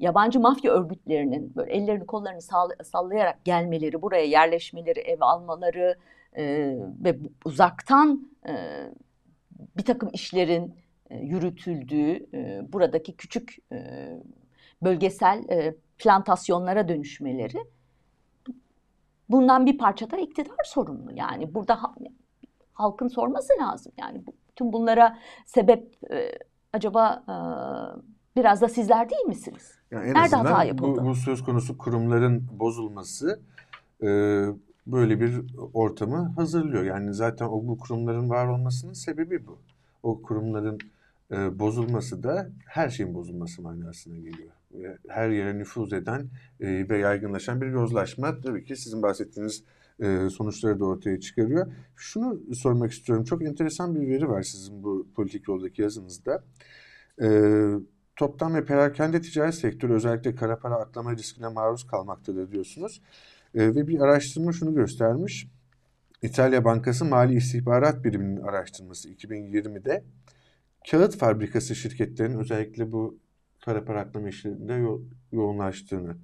yabancı 0.00 0.40
mafya 0.40 0.72
örgütlerinin 0.72 1.52
böyle 1.56 1.72
ellerini 1.72 2.06
kollarını 2.06 2.38
sall- 2.42 2.84
sallayarak 2.84 3.44
gelmeleri, 3.44 4.02
buraya 4.02 4.24
yerleşmeleri, 4.24 5.00
ev 5.00 5.16
almaları 5.20 5.96
e, 6.36 6.44
ve 7.04 7.18
uzaktan 7.44 8.30
e, 8.48 8.54
bir 9.76 9.84
takım 9.84 10.10
işlerin 10.12 10.74
yürütüldüğü 11.22 12.26
e, 12.36 12.72
buradaki 12.72 13.16
küçük 13.16 13.56
e, 13.72 14.10
bölgesel 14.82 15.48
e, 15.48 15.74
plantasyonlara 15.98 16.88
dönüşmeleri 16.88 17.58
bundan 19.30 19.66
bir 19.66 19.78
parça 19.78 20.10
da 20.10 20.16
iktidar 20.16 20.64
sorumlu. 20.64 21.12
Yani 21.14 21.54
burada 21.54 21.82
ha- 21.82 21.94
halkın 22.72 23.08
sorması 23.08 23.52
lazım. 23.60 23.92
Yani 23.98 24.26
bu, 24.26 24.32
tüm 24.56 24.72
bunlara 24.72 25.18
sebep 25.46 25.96
e, 26.12 26.38
acaba 26.72 27.24
e, 27.28 27.34
biraz 28.36 28.60
da 28.60 28.68
sizler 28.68 29.10
değil 29.10 29.26
misiniz? 29.26 29.78
Yani 29.90 30.08
en 30.08 30.14
Nerede 30.14 30.36
azından 30.36 30.44
hata 30.44 30.64
bu, 30.64 30.68
yapıldı? 30.68 31.04
bu 31.04 31.14
söz 31.14 31.44
konusu 31.44 31.78
kurumların 31.78 32.48
bozulması 32.58 33.40
e, 34.02 34.08
böyle 34.86 35.20
bir 35.20 35.42
ortamı 35.74 36.32
hazırlıyor. 36.36 36.84
Yani 36.84 37.14
zaten 37.14 37.46
o 37.46 37.66
bu 37.66 37.78
kurumların 37.78 38.30
var 38.30 38.46
olmasının 38.46 38.92
sebebi 38.92 39.46
bu. 39.46 39.58
O 40.02 40.22
kurumların 40.22 40.78
e, 41.30 41.58
bozulması 41.58 42.22
da 42.22 42.50
her 42.66 42.88
şeyin 42.88 43.14
bozulması 43.14 43.62
manasına 43.62 44.16
geliyor. 44.16 44.52
Her 45.08 45.30
yere 45.30 45.58
nüfuz 45.58 45.92
eden 45.92 46.28
e, 46.60 46.88
ve 46.88 46.98
yaygınlaşan 46.98 47.60
bir 47.60 47.66
yozlaşma 47.66 48.40
tabii 48.40 48.64
ki 48.64 48.76
sizin 48.76 49.02
bahsettiğiniz 49.02 49.64
e, 50.00 50.28
sonuçları 50.30 50.80
da 50.80 50.84
ortaya 50.84 51.20
çıkarıyor. 51.20 51.72
Şunu 51.96 52.54
sormak 52.54 52.92
istiyorum. 52.92 53.24
Çok 53.24 53.42
enteresan 53.42 53.94
bir 53.94 54.08
veri 54.08 54.28
var 54.28 54.42
sizin 54.42 54.82
bu 54.82 55.06
politik 55.14 55.48
yoldaki 55.48 55.82
yazınızda. 55.82 56.44
E, 57.22 57.28
toptan 58.16 58.54
ve 58.54 58.64
perakende 58.64 59.20
ticaret 59.20 59.54
sektörü 59.54 59.92
özellikle 59.92 60.34
kara 60.34 60.58
para 60.58 60.74
aklama 60.74 61.16
riskine 61.16 61.48
maruz 61.48 61.86
kalmaktadır 61.86 62.52
diyorsunuz. 62.52 63.02
E, 63.54 63.74
ve 63.74 63.88
bir 63.88 64.00
araştırma 64.00 64.52
şunu 64.52 64.74
göstermiş. 64.74 65.48
İtalya 66.22 66.64
Bankası 66.64 67.04
Mali 67.04 67.34
İstihbarat 67.34 68.04
Biriminin 68.04 68.40
araştırması 68.40 69.08
2020'de 69.08 70.04
kağıt 70.90 71.16
fabrikası 71.16 71.74
şirketlerinin 71.74 72.38
özellikle 72.38 72.92
bu 72.92 73.18
kara 73.64 73.84
para 73.84 74.00
aklama 74.00 74.28
işlerinde 74.28 74.72
yo- 74.74 75.00
yoğunlaştığını. 75.32 76.16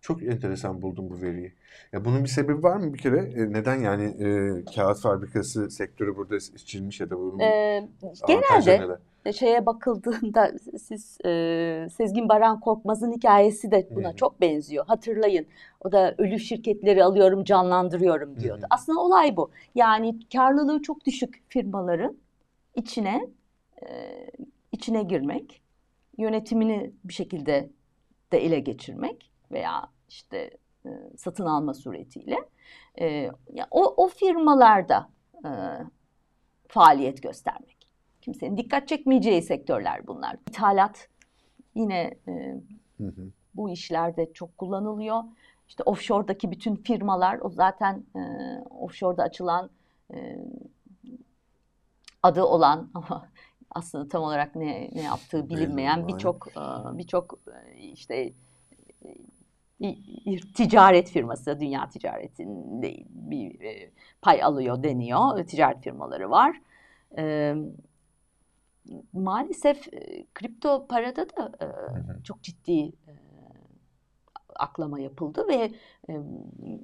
Çok 0.00 0.22
enteresan 0.22 0.82
buldum 0.82 1.10
bu 1.10 1.22
veriyi. 1.22 1.54
Ya 1.92 2.04
bunun 2.04 2.24
bir 2.24 2.28
sebebi 2.28 2.62
var 2.62 2.76
mı 2.76 2.94
bir 2.94 2.98
kere? 2.98 3.18
E, 3.18 3.52
neden 3.52 3.76
yani 3.76 4.04
e, 4.04 4.64
kağıt 4.74 5.00
fabrikası 5.00 5.70
sektörü 5.70 6.16
burada 6.16 6.40
seçilmiş 6.40 7.00
ya 7.00 7.10
da 7.10 7.18
bunun 7.18 7.38
E, 7.40 7.88
avantajları 8.22 8.78
genelde 8.78 8.84
neler? 8.84 8.98
E, 9.24 9.32
şeye 9.32 9.66
bakıldığında 9.66 10.52
siz 10.78 11.18
e, 11.24 11.88
Sezgin 11.96 12.28
Baran 12.28 12.60
Korkmaz'ın 12.60 13.12
hikayesi 13.12 13.70
de 13.70 13.88
buna 13.94 14.08
Hı 14.08 14.12
hı. 14.12 14.16
çok 14.16 14.40
benziyor. 14.40 14.86
Hatırlayın. 14.86 15.46
O 15.80 15.92
da 15.92 16.14
ölü 16.18 16.38
şirketleri 16.38 17.04
alıyorum, 17.04 17.44
canlandırıyorum 17.44 18.40
diyordu. 18.40 18.62
hı. 18.62 18.66
Aslında 18.70 19.00
olay 19.00 19.36
bu. 19.36 19.50
Yani 19.74 20.18
karlılığı 20.32 20.82
çok 20.82 21.06
düşük 21.06 21.42
firmaların 21.48 22.16
içine 22.76 23.28
e, 23.88 24.26
içine 24.72 25.02
girmek, 25.02 25.62
yönetimini 26.18 26.92
bir 27.04 27.12
şekilde 27.12 27.70
de 28.32 28.38
ele 28.38 28.60
geçirmek 28.60 29.32
veya 29.52 29.88
işte 30.08 30.50
e, 30.86 30.90
satın 31.16 31.46
alma 31.46 31.74
suretiyle 31.74 32.38
e, 33.00 33.06
ya 33.52 33.66
o 33.70 34.04
o 34.04 34.08
firmalarda 34.08 35.10
e, 35.44 35.50
faaliyet 36.68 37.22
göstermek 37.22 37.80
kimsenin 38.20 38.56
dikkat 38.56 38.88
çekmeyeceği 38.88 39.42
sektörler 39.42 40.06
bunlar. 40.06 40.36
İthalat 40.48 41.08
yine 41.74 42.14
e, 42.28 42.60
Hı 42.98 43.06
hı. 43.06 43.30
bu 43.54 43.70
işlerde 43.70 44.32
çok 44.32 44.58
kullanılıyor. 44.58 45.22
İşte 45.68 45.82
offshore'daki 45.82 46.50
bütün 46.50 46.76
firmalar 46.76 47.38
o 47.42 47.50
zaten 47.50 48.04
e, 48.16 48.20
offshore'da 48.70 49.22
açılan 49.22 49.70
e, 50.14 50.38
adı 52.22 52.44
olan 52.44 52.90
ama 52.94 53.28
aslında 53.70 54.08
tam 54.08 54.22
olarak 54.22 54.56
ne 54.56 54.90
ne 54.92 55.02
yaptığı 55.02 55.48
bilinmeyen 55.48 56.08
birçok 56.08 56.46
birçok 56.92 57.40
işte 57.76 58.32
ticaret 60.54 61.10
firması 61.10 61.60
dünya 61.60 61.88
ticaretinde 61.88 62.96
bir 63.08 63.58
pay 64.22 64.42
alıyor 64.42 64.82
deniyor. 64.82 65.44
Ticaret 65.46 65.82
firmaları 65.82 66.30
var. 66.30 66.60
E, 67.18 67.54
maalesef 69.12 69.88
kripto 70.34 70.86
parada 70.86 71.26
da 71.28 71.52
e, 71.60 71.66
çok 72.22 72.42
ciddi 72.42 72.80
e, 72.80 73.12
aklama 74.56 75.00
yapıldı 75.00 75.46
ve 75.48 75.72
e, 76.08 76.20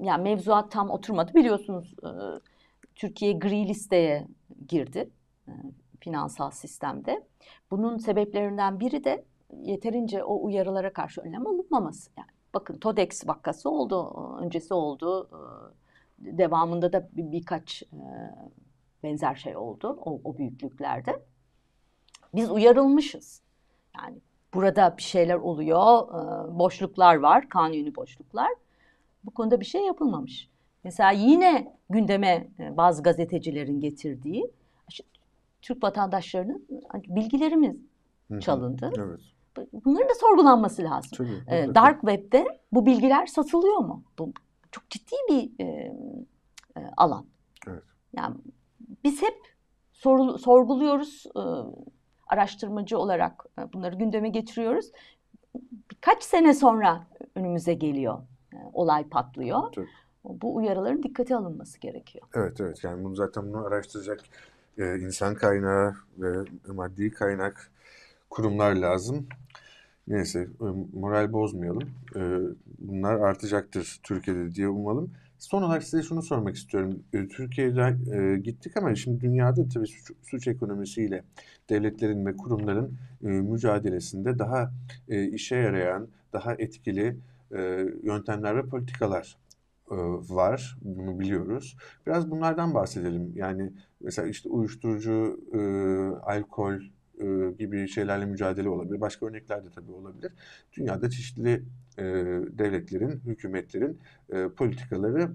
yani 0.01 0.23
mevzuat 0.23 0.73
tam 0.73 0.91
oturmadı 0.91 1.35
biliyorsunuz 1.35 1.95
e, 2.03 2.11
Türkiye 2.95 3.33
gri 3.33 3.69
listeye 3.69 4.27
girdi 4.69 5.11
e, 5.49 5.53
finansal 6.01 6.51
sistemde. 6.51 7.27
Bunun 7.71 7.99
sebeplerinden 7.99 8.81
biri 8.81 9.05
de 9.05 9.25
yeterince 9.63 10.25
o 10.25 10.45
uyarılara 10.45 10.93
karşı 10.93 11.21
önlem 11.21 11.47
alınmaması. 11.47 12.11
Yani 12.19 12.31
bakın 12.55 12.79
TODEX 12.79 13.27
vakası 13.29 13.71
oldu, 13.71 14.15
öncesi 14.41 14.75
oldu, 14.75 15.29
devamında 16.19 16.93
da 16.93 17.09
bir, 17.13 17.33
birkaç 17.33 17.83
e, 17.83 18.01
benzer 19.03 19.35
şey 19.35 19.57
oldu 19.57 19.99
o, 20.05 20.21
o 20.25 20.39
büyüklüklerde. 20.39 21.23
Biz 22.35 22.51
uyarılmışız. 22.51 23.43
Yani 23.99 24.17
burada 24.55 24.95
bir 24.97 25.03
şeyler 25.03 25.35
oluyor, 25.35 26.09
e, 26.09 26.59
boşluklar 26.59 27.17
var, 27.17 27.49
kanuni 27.49 27.97
boşluklar. 27.97 28.51
Bu 29.25 29.31
konuda 29.31 29.61
bir 29.61 29.65
şey 29.65 29.83
yapılmamış. 29.83 30.51
Mesela 30.85 31.11
yine 31.11 31.77
gündeme 31.91 32.49
e, 32.59 32.77
bazı 32.77 33.03
gazetecilerin 33.03 33.81
getirdiği 33.81 34.51
Türk 35.67 35.83
vatandaşlarının 35.83 36.67
hani 36.89 37.03
bilgilerimiz 37.09 37.77
çalındı. 38.41 38.91
Evet. 38.99 39.21
Bunların 39.85 40.09
da 40.09 40.15
sorgulanması 40.15 40.83
lazım. 40.83 41.11
Tabii. 41.17 41.57
E, 41.57 41.67
mutlaka. 41.67 41.75
Dark 41.75 42.01
Web'de 42.01 42.61
bu 42.73 42.87
bilgiler 42.87 43.27
satılıyor 43.27 43.79
mu? 43.79 44.05
Bu 44.19 44.33
çok 44.73 44.91
ciddi 44.91 45.15
bir 45.29 45.65
e, 45.65 45.65
e, 46.77 46.81
alan. 46.97 47.27
Evet. 47.69 47.83
Yani 48.17 48.37
biz 49.05 49.23
hep 49.23 49.39
soru- 49.93 50.39
sorguluyoruz, 50.39 51.25
e, 51.37 51.43
araştırmacı 52.27 52.99
olarak 52.99 53.45
e, 53.59 53.73
bunları 53.73 53.97
gündeme 53.97 54.29
getiriyoruz. 54.29 54.91
Birkaç 55.91 56.23
sene 56.23 56.55
sonra 56.55 57.07
önümüze 57.35 57.75
geliyor, 57.75 58.19
e, 58.53 58.57
olay 58.73 59.09
patlıyor. 59.09 59.73
Tabii. 59.73 59.89
Bu 60.25 60.55
uyarıların 60.57 61.03
dikkate 61.03 61.37
alınması 61.37 61.81
gerekiyor. 61.81 62.27
Evet 62.35 62.61
evet 62.61 62.85
yani 62.85 63.05
bunu 63.05 63.15
zaten 63.15 63.49
bunu 63.53 63.65
araştıracak 63.67 64.21
e, 64.79 64.99
insan 64.99 65.35
kaynağı 65.35 65.95
ve 66.19 66.45
maddi 66.73 67.11
kaynak 67.11 67.71
kurumlar 68.31 68.75
lazım. 68.75 69.27
Neyse 70.09 70.41
e, 70.41 70.65
moral 70.93 71.33
bozmayalım. 71.33 71.91
E, 72.17 72.21
Bunlar 72.79 73.15
artacaktır 73.15 74.01
Türkiye'de 74.03 74.55
diye 74.55 74.69
umalım. 74.69 75.11
Son 75.39 75.63
olarak 75.63 75.83
size 75.83 76.03
şunu 76.03 76.23
sormak 76.23 76.57
istiyorum. 76.57 77.03
E, 77.13 77.29
Türkiye'den 77.29 77.99
e, 78.13 78.39
gittik 78.39 78.77
ama 78.77 78.95
şimdi 78.95 79.21
dünyada 79.21 79.69
tabii 79.69 79.87
suç, 79.87 80.13
suç 80.23 80.49
ekonomisiyle 80.49 81.25
devletlerin 81.71 82.27
ve 82.27 82.37
kurumların 82.37 82.95
e, 83.25 83.27
mücadelesinde 83.27 84.39
daha 84.39 84.73
e, 85.09 85.25
işe 85.25 85.57
yarayan, 85.57 86.09
daha 86.33 86.55
etkili 86.55 87.17
e, 87.53 87.87
yöntemler 88.03 88.57
ve 88.57 88.63
politikalar 88.69 89.37
var. 90.29 90.79
Bunu 90.83 91.21
biliyoruz. 91.21 91.77
Biraz 92.07 92.31
bunlardan 92.31 92.75
bahsedelim. 92.75 93.33
Yani 93.35 93.73
mesela 94.01 94.29
işte 94.29 94.49
uyuşturucu, 94.49 95.41
e, 95.53 95.59
alkol 96.23 96.81
e, 97.21 97.53
gibi 97.59 97.89
şeylerle 97.89 98.27
mücadele 98.27 98.69
olabilir. 98.69 99.01
Başka 99.01 99.27
örnekler 99.27 99.65
de 99.65 99.71
tabii 99.75 99.93
olabilir. 99.93 100.33
Dünyada 100.77 101.11
çeşitli 101.11 101.63
e, 101.99 102.05
devletlerin, 102.59 103.21
hükümetlerin 103.27 104.01
e, 104.33 104.49
politikaları 104.49 105.31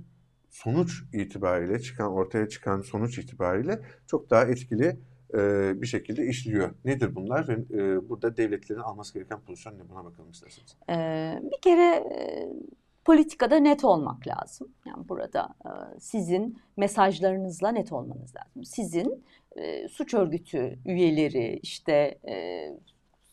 sonuç 0.49 1.03
itibariyle 1.13 1.79
çıkan 1.79 2.11
ortaya 2.11 2.49
çıkan 2.49 2.81
sonuç 2.81 3.17
itibariyle 3.17 3.79
çok 4.07 4.29
daha 4.29 4.45
etkili 4.45 4.99
e, 5.33 5.71
bir 5.81 5.87
şekilde 5.87 6.25
işliyor. 6.25 6.71
Nedir 6.85 7.15
bunlar 7.15 7.47
ve 7.47 7.53
e, 7.53 8.09
burada 8.09 8.37
devletlerin 8.37 8.79
alması 8.79 9.13
gereken 9.13 9.39
pozisyon 9.39 9.79
ne? 9.79 9.89
Buna 9.89 10.05
bakalım 10.05 10.31
isterseniz. 10.31 10.77
Bir 11.51 11.61
kere 11.61 11.95
e, 11.95 12.49
politikada 13.05 13.55
net 13.55 13.83
olmak 13.83 14.27
lazım. 14.27 14.71
Yani 14.85 15.09
burada 15.09 15.49
e, 15.65 15.99
sizin 15.99 16.59
mesajlarınızla 16.77 17.71
net 17.71 17.91
olmanız 17.91 18.33
lazım. 18.35 18.65
Sizin 18.65 19.25
e, 19.55 19.87
suç 19.87 20.13
örgütü 20.13 20.79
üyeleri 20.85 21.59
işte 21.63 22.19
e, 22.27 22.67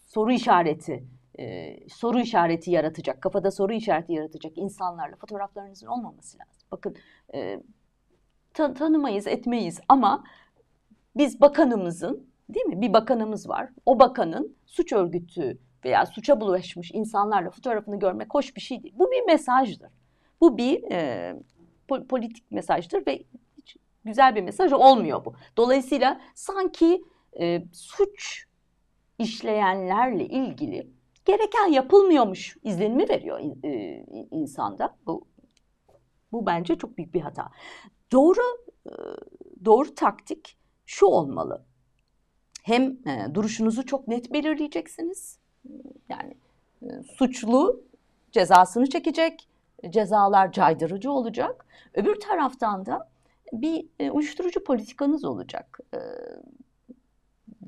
soru 0.07 0.33
işareti 0.33 1.05
e, 1.39 1.77
soru 1.89 2.21
işareti 2.21 2.71
yaratacak, 2.71 3.23
kafada 3.23 3.51
soru 3.51 3.73
işareti 3.73 4.13
yaratacak 4.13 4.59
insanlarla 4.59 5.17
fotoğraflarınızın 5.17 5.87
olmaması 5.87 6.39
lazım. 6.39 6.63
Bakın 6.73 6.97
e, 7.35 7.61
tan- 8.55 8.75
tanımayız, 8.75 9.27
etmeyiz 9.27 9.81
ama 9.89 10.25
biz 11.17 11.41
bakanımızın, 11.41 12.27
değil 12.49 12.67
mi? 12.67 12.81
Bir 12.81 12.93
bakanımız 12.93 13.49
var. 13.49 13.71
O 13.87 13.99
bakanın 13.99 14.57
suç 14.67 14.93
örgütü 14.93 15.59
veya 15.85 16.07
suça 16.07 16.41
bulaşmış 16.41 16.91
insanlarla 16.95 17.51
fotoğrafını 17.51 17.99
görmek 17.99 18.35
hoş 18.35 18.57
bir 18.57 18.61
şey 18.61 18.83
değil. 18.83 18.95
Bu 18.99 19.11
bir 19.11 19.27
mesajdır. 19.27 19.91
Bu 20.41 20.59
bir 20.59 20.83
e, 20.93 21.35
po- 21.89 22.07
politik 22.07 22.51
mesajdır 22.51 23.07
ve 23.07 23.25
hiç 23.59 23.77
güzel 24.05 24.35
bir 24.35 24.43
mesaj 24.43 24.73
olmuyor 24.73 25.25
bu. 25.25 25.35
Dolayısıyla 25.57 26.21
sanki 26.35 27.05
e, 27.41 27.65
suç 27.73 28.45
işleyenlerle 29.19 30.25
ilgili 30.27 30.91
gereken 31.25 31.67
yapılmıyormuş 31.67 32.57
izlenimi 32.63 33.09
veriyor 33.09 33.41
e, 33.65 34.05
insanda. 34.31 34.97
Bu 35.07 35.27
bu 36.33 36.47
bence 36.47 36.79
çok 36.79 36.99
büyük 36.99 37.15
bir 37.15 37.21
hata. 37.21 37.49
Doğru 38.13 38.41
e, 38.87 38.93
doğru 39.65 39.95
taktik 39.95 40.59
şu 40.87 41.07
olmalı. 41.07 41.65
Hem 42.63 43.09
e, 43.09 43.35
duruşunuzu 43.35 43.87
çok 43.87 44.09
net 44.09 44.33
belirleyeceksiniz. 44.33 45.39
Yani 46.09 46.35
e, 46.83 47.03
suçlu 47.03 47.83
cezasını 48.33 48.87
çekecek, 48.87 49.49
cezalar 49.91 50.53
caydırıcı 50.53 51.13
olacak. 51.13 51.67
Öbür 51.95 52.21
taraftan 52.21 52.87
da 52.87 53.09
bir 53.53 53.87
e, 53.99 54.11
uyuşturucu 54.11 54.65
politikanız 54.65 55.25
olacak. 55.25 55.79
E, 55.95 55.99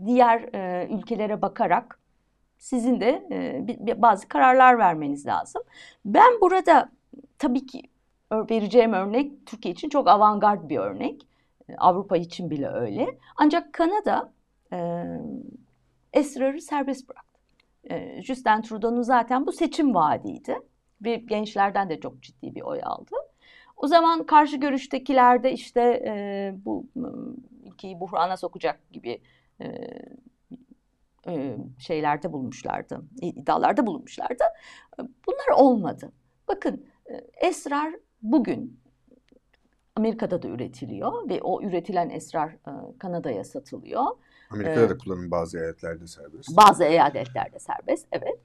diğer 0.06 0.40
ülkelere 0.88 1.42
bakarak 1.42 2.00
sizin 2.58 3.00
de 3.00 3.22
bazı 3.96 4.28
kararlar 4.28 4.78
vermeniz 4.78 5.26
lazım. 5.26 5.62
Ben 6.04 6.40
burada 6.40 6.90
tabii 7.38 7.66
ki 7.66 7.82
vereceğim 8.32 8.92
örnek 8.92 9.46
Türkiye 9.46 9.74
için 9.74 9.88
çok 9.88 10.08
avantgard 10.08 10.68
bir 10.68 10.78
örnek. 10.78 11.26
Avrupa 11.78 12.16
için 12.16 12.50
bile 12.50 12.68
öyle. 12.68 13.18
Ancak 13.36 13.72
Kanada 13.72 14.32
esrarı 16.12 16.60
serbest 16.60 17.08
bıraktı. 17.08 17.30
E, 17.90 18.22
Justin 18.22 18.62
Trudeau'nun 18.62 19.03
zaten 19.03 19.46
bu 19.46 19.53
seçim 19.53 19.94
vaadiydi. 19.94 20.59
Ve 21.05 21.16
gençlerden 21.16 21.90
de 21.90 22.00
çok 22.00 22.22
ciddi 22.22 22.55
bir 22.55 22.62
oy 22.62 22.81
aldı. 22.83 23.16
O 23.76 23.87
zaman 23.87 24.26
karşı 24.26 24.57
görüştekiler 24.57 25.42
de 25.42 25.53
işte 25.53 25.81
e, 26.07 26.55
bu 26.64 26.87
ülkeyi 27.66 28.00
buhrana 28.00 28.37
sokacak 28.37 28.92
gibi 28.92 29.22
e, 29.61 29.66
e, 31.26 31.57
şeylerde 31.79 32.33
bulmuşlardı, 32.33 33.03
iddialarda 33.22 33.87
bulunmuşlardı. 33.87 34.44
Bunlar 34.98 35.57
olmadı. 35.57 36.12
Bakın 36.48 36.87
e, 37.11 37.46
esrar 37.46 37.94
bugün 38.22 38.81
Amerika'da 39.94 40.42
da 40.42 40.48
üretiliyor 40.48 41.29
ve 41.29 41.42
o 41.42 41.62
üretilen 41.62 42.11
esrar 42.11 42.48
e, 42.50 42.98
Kanada'ya 42.98 43.44
satılıyor. 43.44 44.07
Amerika'da 44.50 44.84
Ee, 44.84 44.88
da 44.88 44.98
kullanım 44.98 45.30
bazı 45.30 45.58
eyaletlerde 45.58 46.06
serbest. 46.06 46.56
Bazı 46.56 46.84
eyaletlerde 46.84 47.58
serbest, 47.58 48.06
evet. 48.12 48.38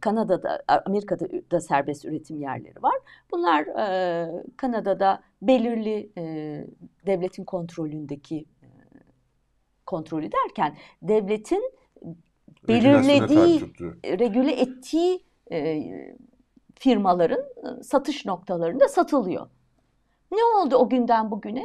Kanada'da, 0.00 0.62
Amerika'da 0.86 1.26
da 1.50 1.60
serbest 1.60 2.04
üretim 2.04 2.40
yerleri 2.40 2.82
var. 2.82 2.94
Bunlar 3.30 3.62
e, 3.62 4.44
Kanada'da 4.56 5.22
belirli 5.42 6.10
e, 6.18 6.22
devletin 7.06 7.44
kontrolündeki 7.44 8.44
e, 8.62 8.68
kontrolü 9.86 10.30
derken 10.32 10.76
devletin 11.02 11.72
belirlediği- 12.68 13.60
regüle 14.18 14.60
ettiği 14.60 15.24
e, 15.52 15.82
firmaların 16.74 17.44
satış 17.82 18.26
noktalarında 18.26 18.88
satılıyor. 18.88 19.46
Ne 20.32 20.44
oldu 20.44 20.76
o 20.76 20.88
günden 20.88 21.30
bugüne? 21.30 21.64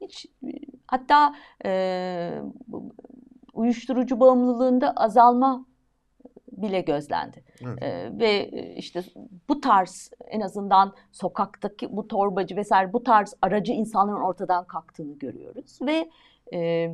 Hiç 0.00 0.26
e, 0.26 0.48
hatta 0.86 1.34
e, 1.64 2.42
uyuşturucu 3.54 4.20
bağımlılığında 4.20 4.92
azalma 4.92 5.66
bile 6.52 6.80
gözlendi. 6.80 7.44
Evet. 7.64 7.82
E, 7.82 8.18
ve 8.18 8.30
e, 8.30 8.74
işte 8.74 9.04
bu 9.48 9.60
tarz 9.60 10.10
en 10.26 10.40
azından 10.40 10.94
sokaktaki 11.12 11.96
bu 11.96 12.08
torbacı 12.08 12.56
vesaire 12.56 12.92
bu 12.92 13.02
tarz 13.04 13.34
aracı 13.42 13.72
insanların 13.72 14.20
ortadan 14.20 14.64
kalktığını 14.64 15.18
görüyoruz 15.18 15.78
ve 15.82 16.10
e, 16.52 16.90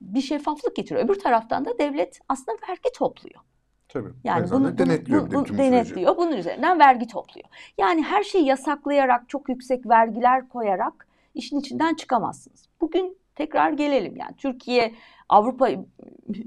bir 0.00 0.20
şeffaflık 0.20 0.76
getiriyor. 0.76 1.04
Öbür 1.04 1.18
taraftan 1.20 1.64
da 1.64 1.78
devlet 1.78 2.20
aslında 2.28 2.58
vergi 2.68 2.92
topluyor. 2.96 3.40
Tabii. 3.88 4.08
Yani 4.24 4.50
bunu, 4.50 4.64
bunu- 4.64 4.78
denetliyor 4.78 5.22
bu- 5.22 5.26
bir 5.26 5.30
de 5.30 5.36
bu 5.36 5.44
bütün 5.44 5.58
bu 5.58 5.62
süreci. 5.62 5.72
denetliyor. 5.72 6.16
Bunun 6.16 6.32
üzerinden 6.36 6.78
vergi 6.78 7.06
topluyor. 7.06 7.48
Yani 7.78 8.02
her 8.02 8.22
şeyi 8.22 8.46
yasaklayarak 8.46 9.28
çok 9.28 9.48
yüksek 9.48 9.88
vergiler 9.88 10.48
koyarak 10.48 11.07
işin 11.38 11.60
içinden 11.60 11.94
çıkamazsınız. 11.94 12.68
Bugün 12.80 13.18
tekrar 13.34 13.70
gelelim 13.70 14.16
yani 14.16 14.36
Türkiye 14.36 14.94
Avrupa 15.28 15.68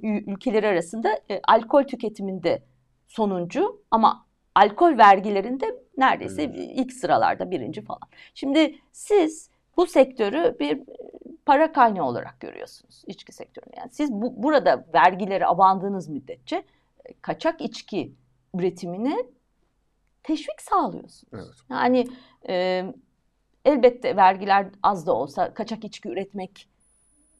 ülkeleri 0.04 0.67
arasında 0.67 1.19
e, 1.30 1.41
alkol 1.47 1.84
tüketiminde 1.84 2.63
sonuncu 3.08 3.82
ama 3.91 4.25
alkol 4.56 4.97
vergilerinde 4.97 5.84
neredeyse 5.97 6.43
Evet. 6.43 6.71
ilk 6.75 6.93
sıralarda 6.93 7.51
birinci 7.51 7.82
falan. 7.82 8.10
Şimdi 8.34 8.75
siz 8.91 9.49
bu 9.77 9.88
sektörü 9.88 10.56
bir 10.60 10.77
e, 10.77 10.86
para 11.45 11.71
kaynağı 11.71 12.06
olarak 12.06 12.39
görüyorsunuz 12.39 13.04
içki 13.08 13.32
sektörünü. 13.32 13.73
Yani 13.77 13.89
siz 13.91 14.12
bu, 14.12 14.43
burada 14.43 14.86
vergileri 14.93 15.47
abandığınız 15.47 16.10
müddetçe 16.10 16.56
e, 17.06 17.13
kaçak 17.21 17.62
içki 17.62 18.13
üretimine 18.54 19.17
teşvik 20.23 20.62
sağlıyorsunuz. 20.62 21.23
Evet. 21.34 21.56
Yani 21.69 22.08
e, 22.49 22.86
elbette 23.65 24.15
vergiler 24.15 24.67
az 24.84 25.08
da 25.08 25.15
olsa 25.15 25.54
kaçak 25.54 25.84
içki 25.84 26.10
üretmek 26.10 26.69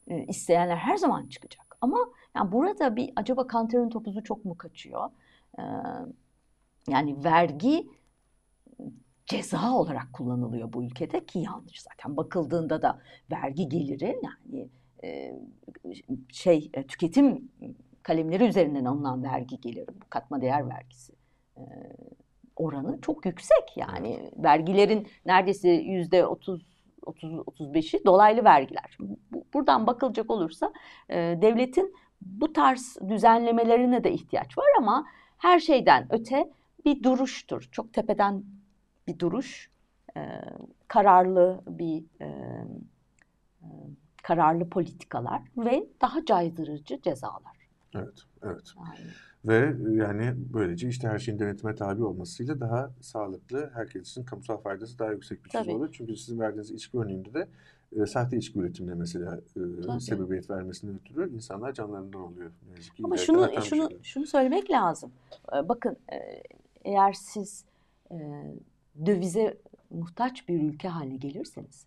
e, 0.08 0.26
isteyenler 0.26 0.76
her 0.76 0.96
zaman 0.96 1.26
çıkacak. 1.26 1.76
Ama 1.80 1.98
yani 2.36 2.52
burada 2.52 2.96
bir 2.96 3.12
acaba 3.16 3.46
kantarın 3.46 3.88
topuzu 3.88 4.24
çok 4.24 4.44
mu 4.44 4.58
kaçıyor? 4.58 5.10
E, 5.58 5.62
yani 6.88 7.24
vergi 7.24 7.88
ceza 9.26 9.72
olarak 9.72 10.12
kullanılıyor 10.12 10.72
bu 10.72 10.84
ülkede 10.84 11.26
ki 11.26 11.38
yanlış 11.38 11.82
zaten 11.82 12.16
bakıldığında 12.16 12.82
da 12.82 13.00
vergi 13.30 13.68
geliri 13.68 14.16
yani 14.22 14.68
e, 15.04 15.40
şey 16.32 16.70
tüketim 16.88 17.48
kalemleri 18.02 18.44
üzerinden 18.44 18.84
alınan 18.84 19.22
vergi 19.22 19.60
geliri 19.60 19.86
bu 19.88 20.10
katma 20.10 20.40
değer 20.40 20.68
vergisi 20.68 21.12
oranı 22.56 23.00
çok 23.00 23.26
yüksek 23.26 23.76
yani 23.76 24.30
vergilerin 24.36 25.08
neredeyse 25.26 25.68
yüzde 25.70 26.26
30 26.26 26.62
30 27.06 27.32
35'i 27.32 28.04
dolaylı 28.04 28.44
vergiler. 28.44 28.96
Bu- 29.00 29.44
Buradan 29.54 29.86
bakılacak 29.86 30.30
olursa 30.30 30.72
e, 31.08 31.16
devletin 31.42 31.94
bu 32.22 32.52
tarz 32.52 32.96
düzenlemelerine 33.08 34.04
de 34.04 34.12
ihtiyaç 34.12 34.58
var 34.58 34.66
ama 34.78 35.06
her 35.38 35.58
şeyden 35.60 36.06
öte 36.10 36.50
bir 36.84 37.02
duruştur. 37.02 37.68
Çok 37.72 37.92
tepeden 37.92 38.44
bir 39.08 39.18
duruş, 39.18 39.70
e, 40.16 40.20
kararlı 40.88 41.60
bir 41.66 42.04
e, 42.22 42.28
kararlı 44.22 44.68
politikalar 44.70 45.42
ve 45.56 45.86
daha 46.00 46.24
caydırıcı 46.24 47.00
cezalar. 47.02 47.61
Evet. 47.94 48.22
Evet. 48.42 48.74
Yani 48.76 49.10
Ve 49.44 49.76
e, 49.90 49.96
yani 49.96 50.34
böylece 50.36 50.88
işte 50.88 51.08
her 51.08 51.18
şeyin 51.18 51.38
denetime 51.38 51.74
tabi 51.74 52.04
olmasıyla 52.04 52.60
daha 52.60 52.90
sağlıklı, 53.00 53.70
herkes 53.74 54.10
için 54.10 54.24
kamusal 54.24 54.56
faydası 54.56 54.98
daha 54.98 55.12
yüksek 55.12 55.44
bir 55.44 55.50
çözüm 55.50 55.74
olur. 55.74 55.88
Çünkü 55.92 56.16
sizin 56.16 56.40
verdiğiniz 56.40 56.70
içki 56.70 56.98
örneğinde 56.98 57.34
de 57.34 57.48
e, 57.96 58.06
sahte 58.06 58.36
içki 58.36 58.58
üretimine 58.58 58.94
mesela 58.94 59.36
e, 59.36 59.82
Tabii. 59.86 60.00
sebebiyet 60.00 60.50
vermesinden 60.50 60.94
ötürü 60.94 61.34
insanlar 61.34 61.72
canlarından 61.72 62.20
oluyor. 62.20 62.50
Yazık 62.76 62.92
Ama 63.04 63.16
şunu 63.16 63.50
şunu 63.62 63.90
şey. 63.90 63.98
şunu 64.02 64.26
söylemek 64.26 64.70
lazım. 64.70 65.12
Ee, 65.52 65.68
Bakın 65.68 65.96
e, 66.12 66.42
eğer 66.84 67.12
siz 67.12 67.64
e, 68.10 68.16
dövize 69.06 69.58
muhtaç 69.90 70.48
bir 70.48 70.62
ülke 70.62 70.88
haline 70.88 71.16
gelirseniz, 71.16 71.86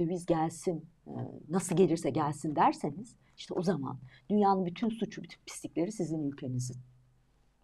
döviz 0.00 0.26
gelsin, 0.26 0.84
e, 1.06 1.16
nasıl 1.48 1.76
gelirse 1.76 2.10
gelsin 2.10 2.56
derseniz, 2.56 3.14
işte 3.38 3.54
o 3.54 3.62
zaman 3.62 3.98
dünyanın 4.30 4.66
bütün 4.66 4.88
suçu, 4.88 5.22
bütün 5.22 5.40
pislikleri 5.46 5.92
sizin 5.92 6.22
ülkenizin 6.22 6.76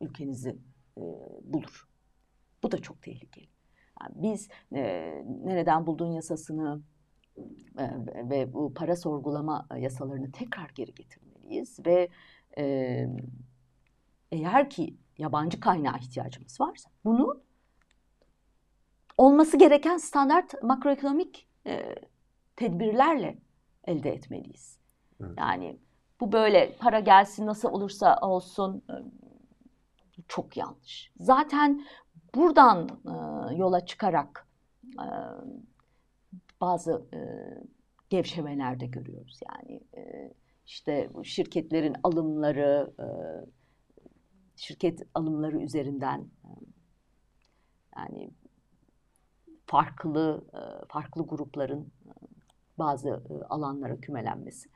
ülkenizi 0.01 0.59
e, 0.99 1.03
bulur. 1.43 1.89
Bu 2.63 2.73
da 2.73 2.79
çok 2.79 3.03
tehlikeli. 3.03 3.49
Yani 4.03 4.13
biz 4.15 4.49
e, 4.73 4.83
nereden 5.45 5.87
bulduğun 5.87 6.13
yasasını 6.13 6.83
e, 7.79 7.91
ve 8.31 8.53
bu 8.53 8.75
para 8.75 8.97
sorgulama 8.97 9.67
yasalarını 9.79 10.33
tekrar 10.33 10.71
geri 10.75 10.95
getirmeliyiz 10.95 11.87
ve 11.87 12.09
e, 12.59 13.07
eğer 14.33 14.71
ki 14.71 14.97
yabancı 15.19 15.61
kaynağa 15.61 15.99
ihtiyacımız 15.99 16.61
varsa 16.61 16.91
bunu 17.05 17.43
olması 19.19 19.57
gereken 19.57 19.97
standart 19.97 20.63
makroekonomik 20.63 21.49
e, 21.67 21.95
tedbirlerle 22.57 23.39
elde 23.85 24.11
etmeliyiz. 24.11 24.84
Yani 25.39 25.79
bu 26.21 26.33
böyle 26.33 26.77
para 26.79 27.01
gelsin 27.01 27.47
nasıl 27.47 27.69
olursa 27.69 28.19
olsun 28.23 28.83
e, 28.91 28.95
çok 30.29 30.57
yanlış. 30.57 31.13
Zaten 31.17 31.87
buradan 32.35 32.89
e, 33.07 33.55
yola 33.57 33.87
çıkarak 33.87 34.49
e, 34.85 35.09
bazı 36.61 37.07
e, 37.15 37.19
gevşemeler 38.11 38.81
de 38.81 38.87
görüyoruz. 38.87 39.41
Yani 39.49 39.81
e, 39.97 40.33
işte 40.67 41.11
şirketlerin 41.25 41.97
alımları, 42.03 42.93
e, 43.01 43.07
şirket 44.57 45.03
alımları 45.15 45.61
üzerinden 45.61 46.29
yani 47.97 48.31
farklı 49.67 50.45
e, 50.55 50.87
farklı 50.89 51.27
grupların 51.27 51.93
bazı 52.79 53.09
e, 53.09 53.45
alanlara 53.45 54.01
kümelenmesi. 54.01 54.74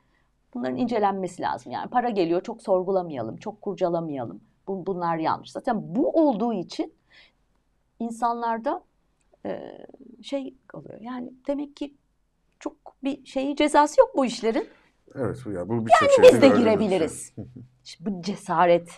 Bunların 0.53 0.77
incelenmesi 0.77 1.41
lazım. 1.41 1.71
Yani 1.71 1.89
para 1.89 2.09
geliyor 2.09 2.41
çok 2.41 2.61
sorgulamayalım, 2.61 3.37
çok 3.37 3.61
kurcalamayalım. 3.61 4.41
Bu, 4.67 4.85
bunlar 4.85 5.17
yanlış. 5.17 5.51
Zaten 5.51 5.95
bu 5.95 6.09
olduğu 6.09 6.53
için 6.53 6.93
insanlarda 7.99 8.83
e, 9.45 9.77
şey 10.21 10.53
oluyor. 10.73 11.01
Yani 11.01 11.33
demek 11.47 11.75
ki 11.75 11.93
çok 12.59 12.73
bir 13.03 13.25
şeyi 13.25 13.55
cezası 13.55 14.01
yok 14.01 14.11
bu 14.15 14.25
işlerin. 14.25 14.67
Evet 15.15 15.37
bu 15.45 15.51
ya 15.51 15.69
bu 15.69 15.85
birçok 15.85 16.11
şeyde 16.11 16.27
Biz 16.27 16.41
de 16.41 16.47
gördüğümüz 16.47 16.59
girebiliriz. 16.59 17.33
şey. 17.83 18.05
Bu 18.05 18.21
cesaret 18.21 18.89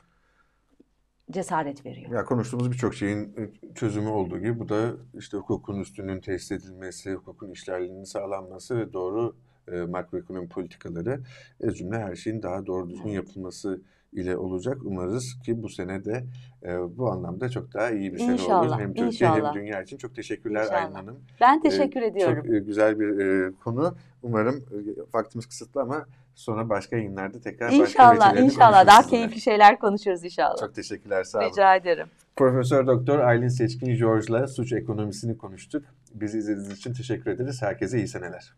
cesaret 1.31 1.85
veriyor. 1.85 2.11
Ya 2.11 2.25
konuştuğumuz 2.25 2.71
birçok 2.71 2.95
şeyin 2.95 3.23
e, 3.37 3.73
çözümü 3.75 4.09
olduğu 4.09 4.39
gibi 4.39 4.59
bu 4.59 4.69
da 4.69 4.93
işte 5.13 5.37
hukukun 5.37 5.79
üstünlüğünün 5.79 6.21
tesis 6.21 6.51
edilmesi, 6.51 7.13
hukukun 7.13 7.51
işlerliğinin 7.51 8.03
sağlanması 8.03 8.77
ve 8.77 8.93
doğru 8.93 9.35
e, 9.67 9.81
makroekonomi 9.81 10.47
politikaları 10.47 11.19
ez 11.59 11.77
cümle 11.77 11.99
her 11.99 12.15
şeyin 12.15 12.41
daha 12.41 12.65
doğru 12.65 12.89
düzgün 12.89 13.09
yapılması 13.09 13.81
ile 14.13 14.37
olacak. 14.37 14.77
Umarız 14.85 15.39
ki 15.45 15.63
bu 15.63 15.69
sene 15.69 16.05
de 16.05 16.23
e, 16.63 16.97
bu 16.97 17.11
anlamda 17.11 17.49
çok 17.49 17.73
daha 17.73 17.89
iyi 17.91 18.13
bir 18.13 18.17
sene 18.17 18.53
olur. 18.53 18.79
Hem 18.79 18.93
Türkiye 18.93 19.29
hem 19.29 19.37
inşallah. 19.37 19.53
dünya 19.53 19.81
için. 19.81 19.97
Çok 19.97 20.15
teşekkürler 20.15 20.63
İnşallah. 20.63 20.81
Aylin 20.81 20.95
Hanım. 20.95 21.19
Ben 21.41 21.61
teşekkür 21.61 22.01
ediyorum. 22.01 22.43
Çok 22.43 22.53
e, 22.55 22.59
güzel 22.59 22.99
bir 22.99 23.19
e, 23.19 23.51
konu. 23.63 23.95
Umarım 24.23 24.55
e, 24.55 24.77
vaktimiz 25.13 25.45
kısıtlı 25.45 25.81
ama 25.81 26.05
sonra 26.35 26.69
başka 26.69 26.95
yayınlarda 26.95 27.39
tekrar 27.39 27.71
başka 27.71 27.83
İnşallah, 27.83 28.25
metinlerini 28.27 28.45
inşallah. 28.45 28.87
Daha 28.87 29.03
sizinle. 29.03 29.19
keyifli 29.19 29.41
şeyler 29.41 29.79
konuşuruz 29.79 30.23
inşallah. 30.23 30.57
Çok 30.59 30.75
teşekkürler. 30.75 31.23
Sağ 31.23 31.39
olun. 31.39 31.49
Rica 31.49 31.75
ederim. 31.75 32.07
Profesör 32.35 32.87
Doktor 32.87 33.19
Aylin 33.19 33.47
Seçkin 33.47 33.95
George'la 33.97 34.47
suç 34.47 34.73
ekonomisini 34.73 35.37
konuştuk. 35.37 35.83
Bizi 36.13 36.37
izlediğiniz 36.37 36.77
için 36.77 36.93
teşekkür 36.93 37.31
ederiz. 37.31 37.61
Herkese 37.61 37.97
iyi 37.97 38.07
seneler. 38.07 38.53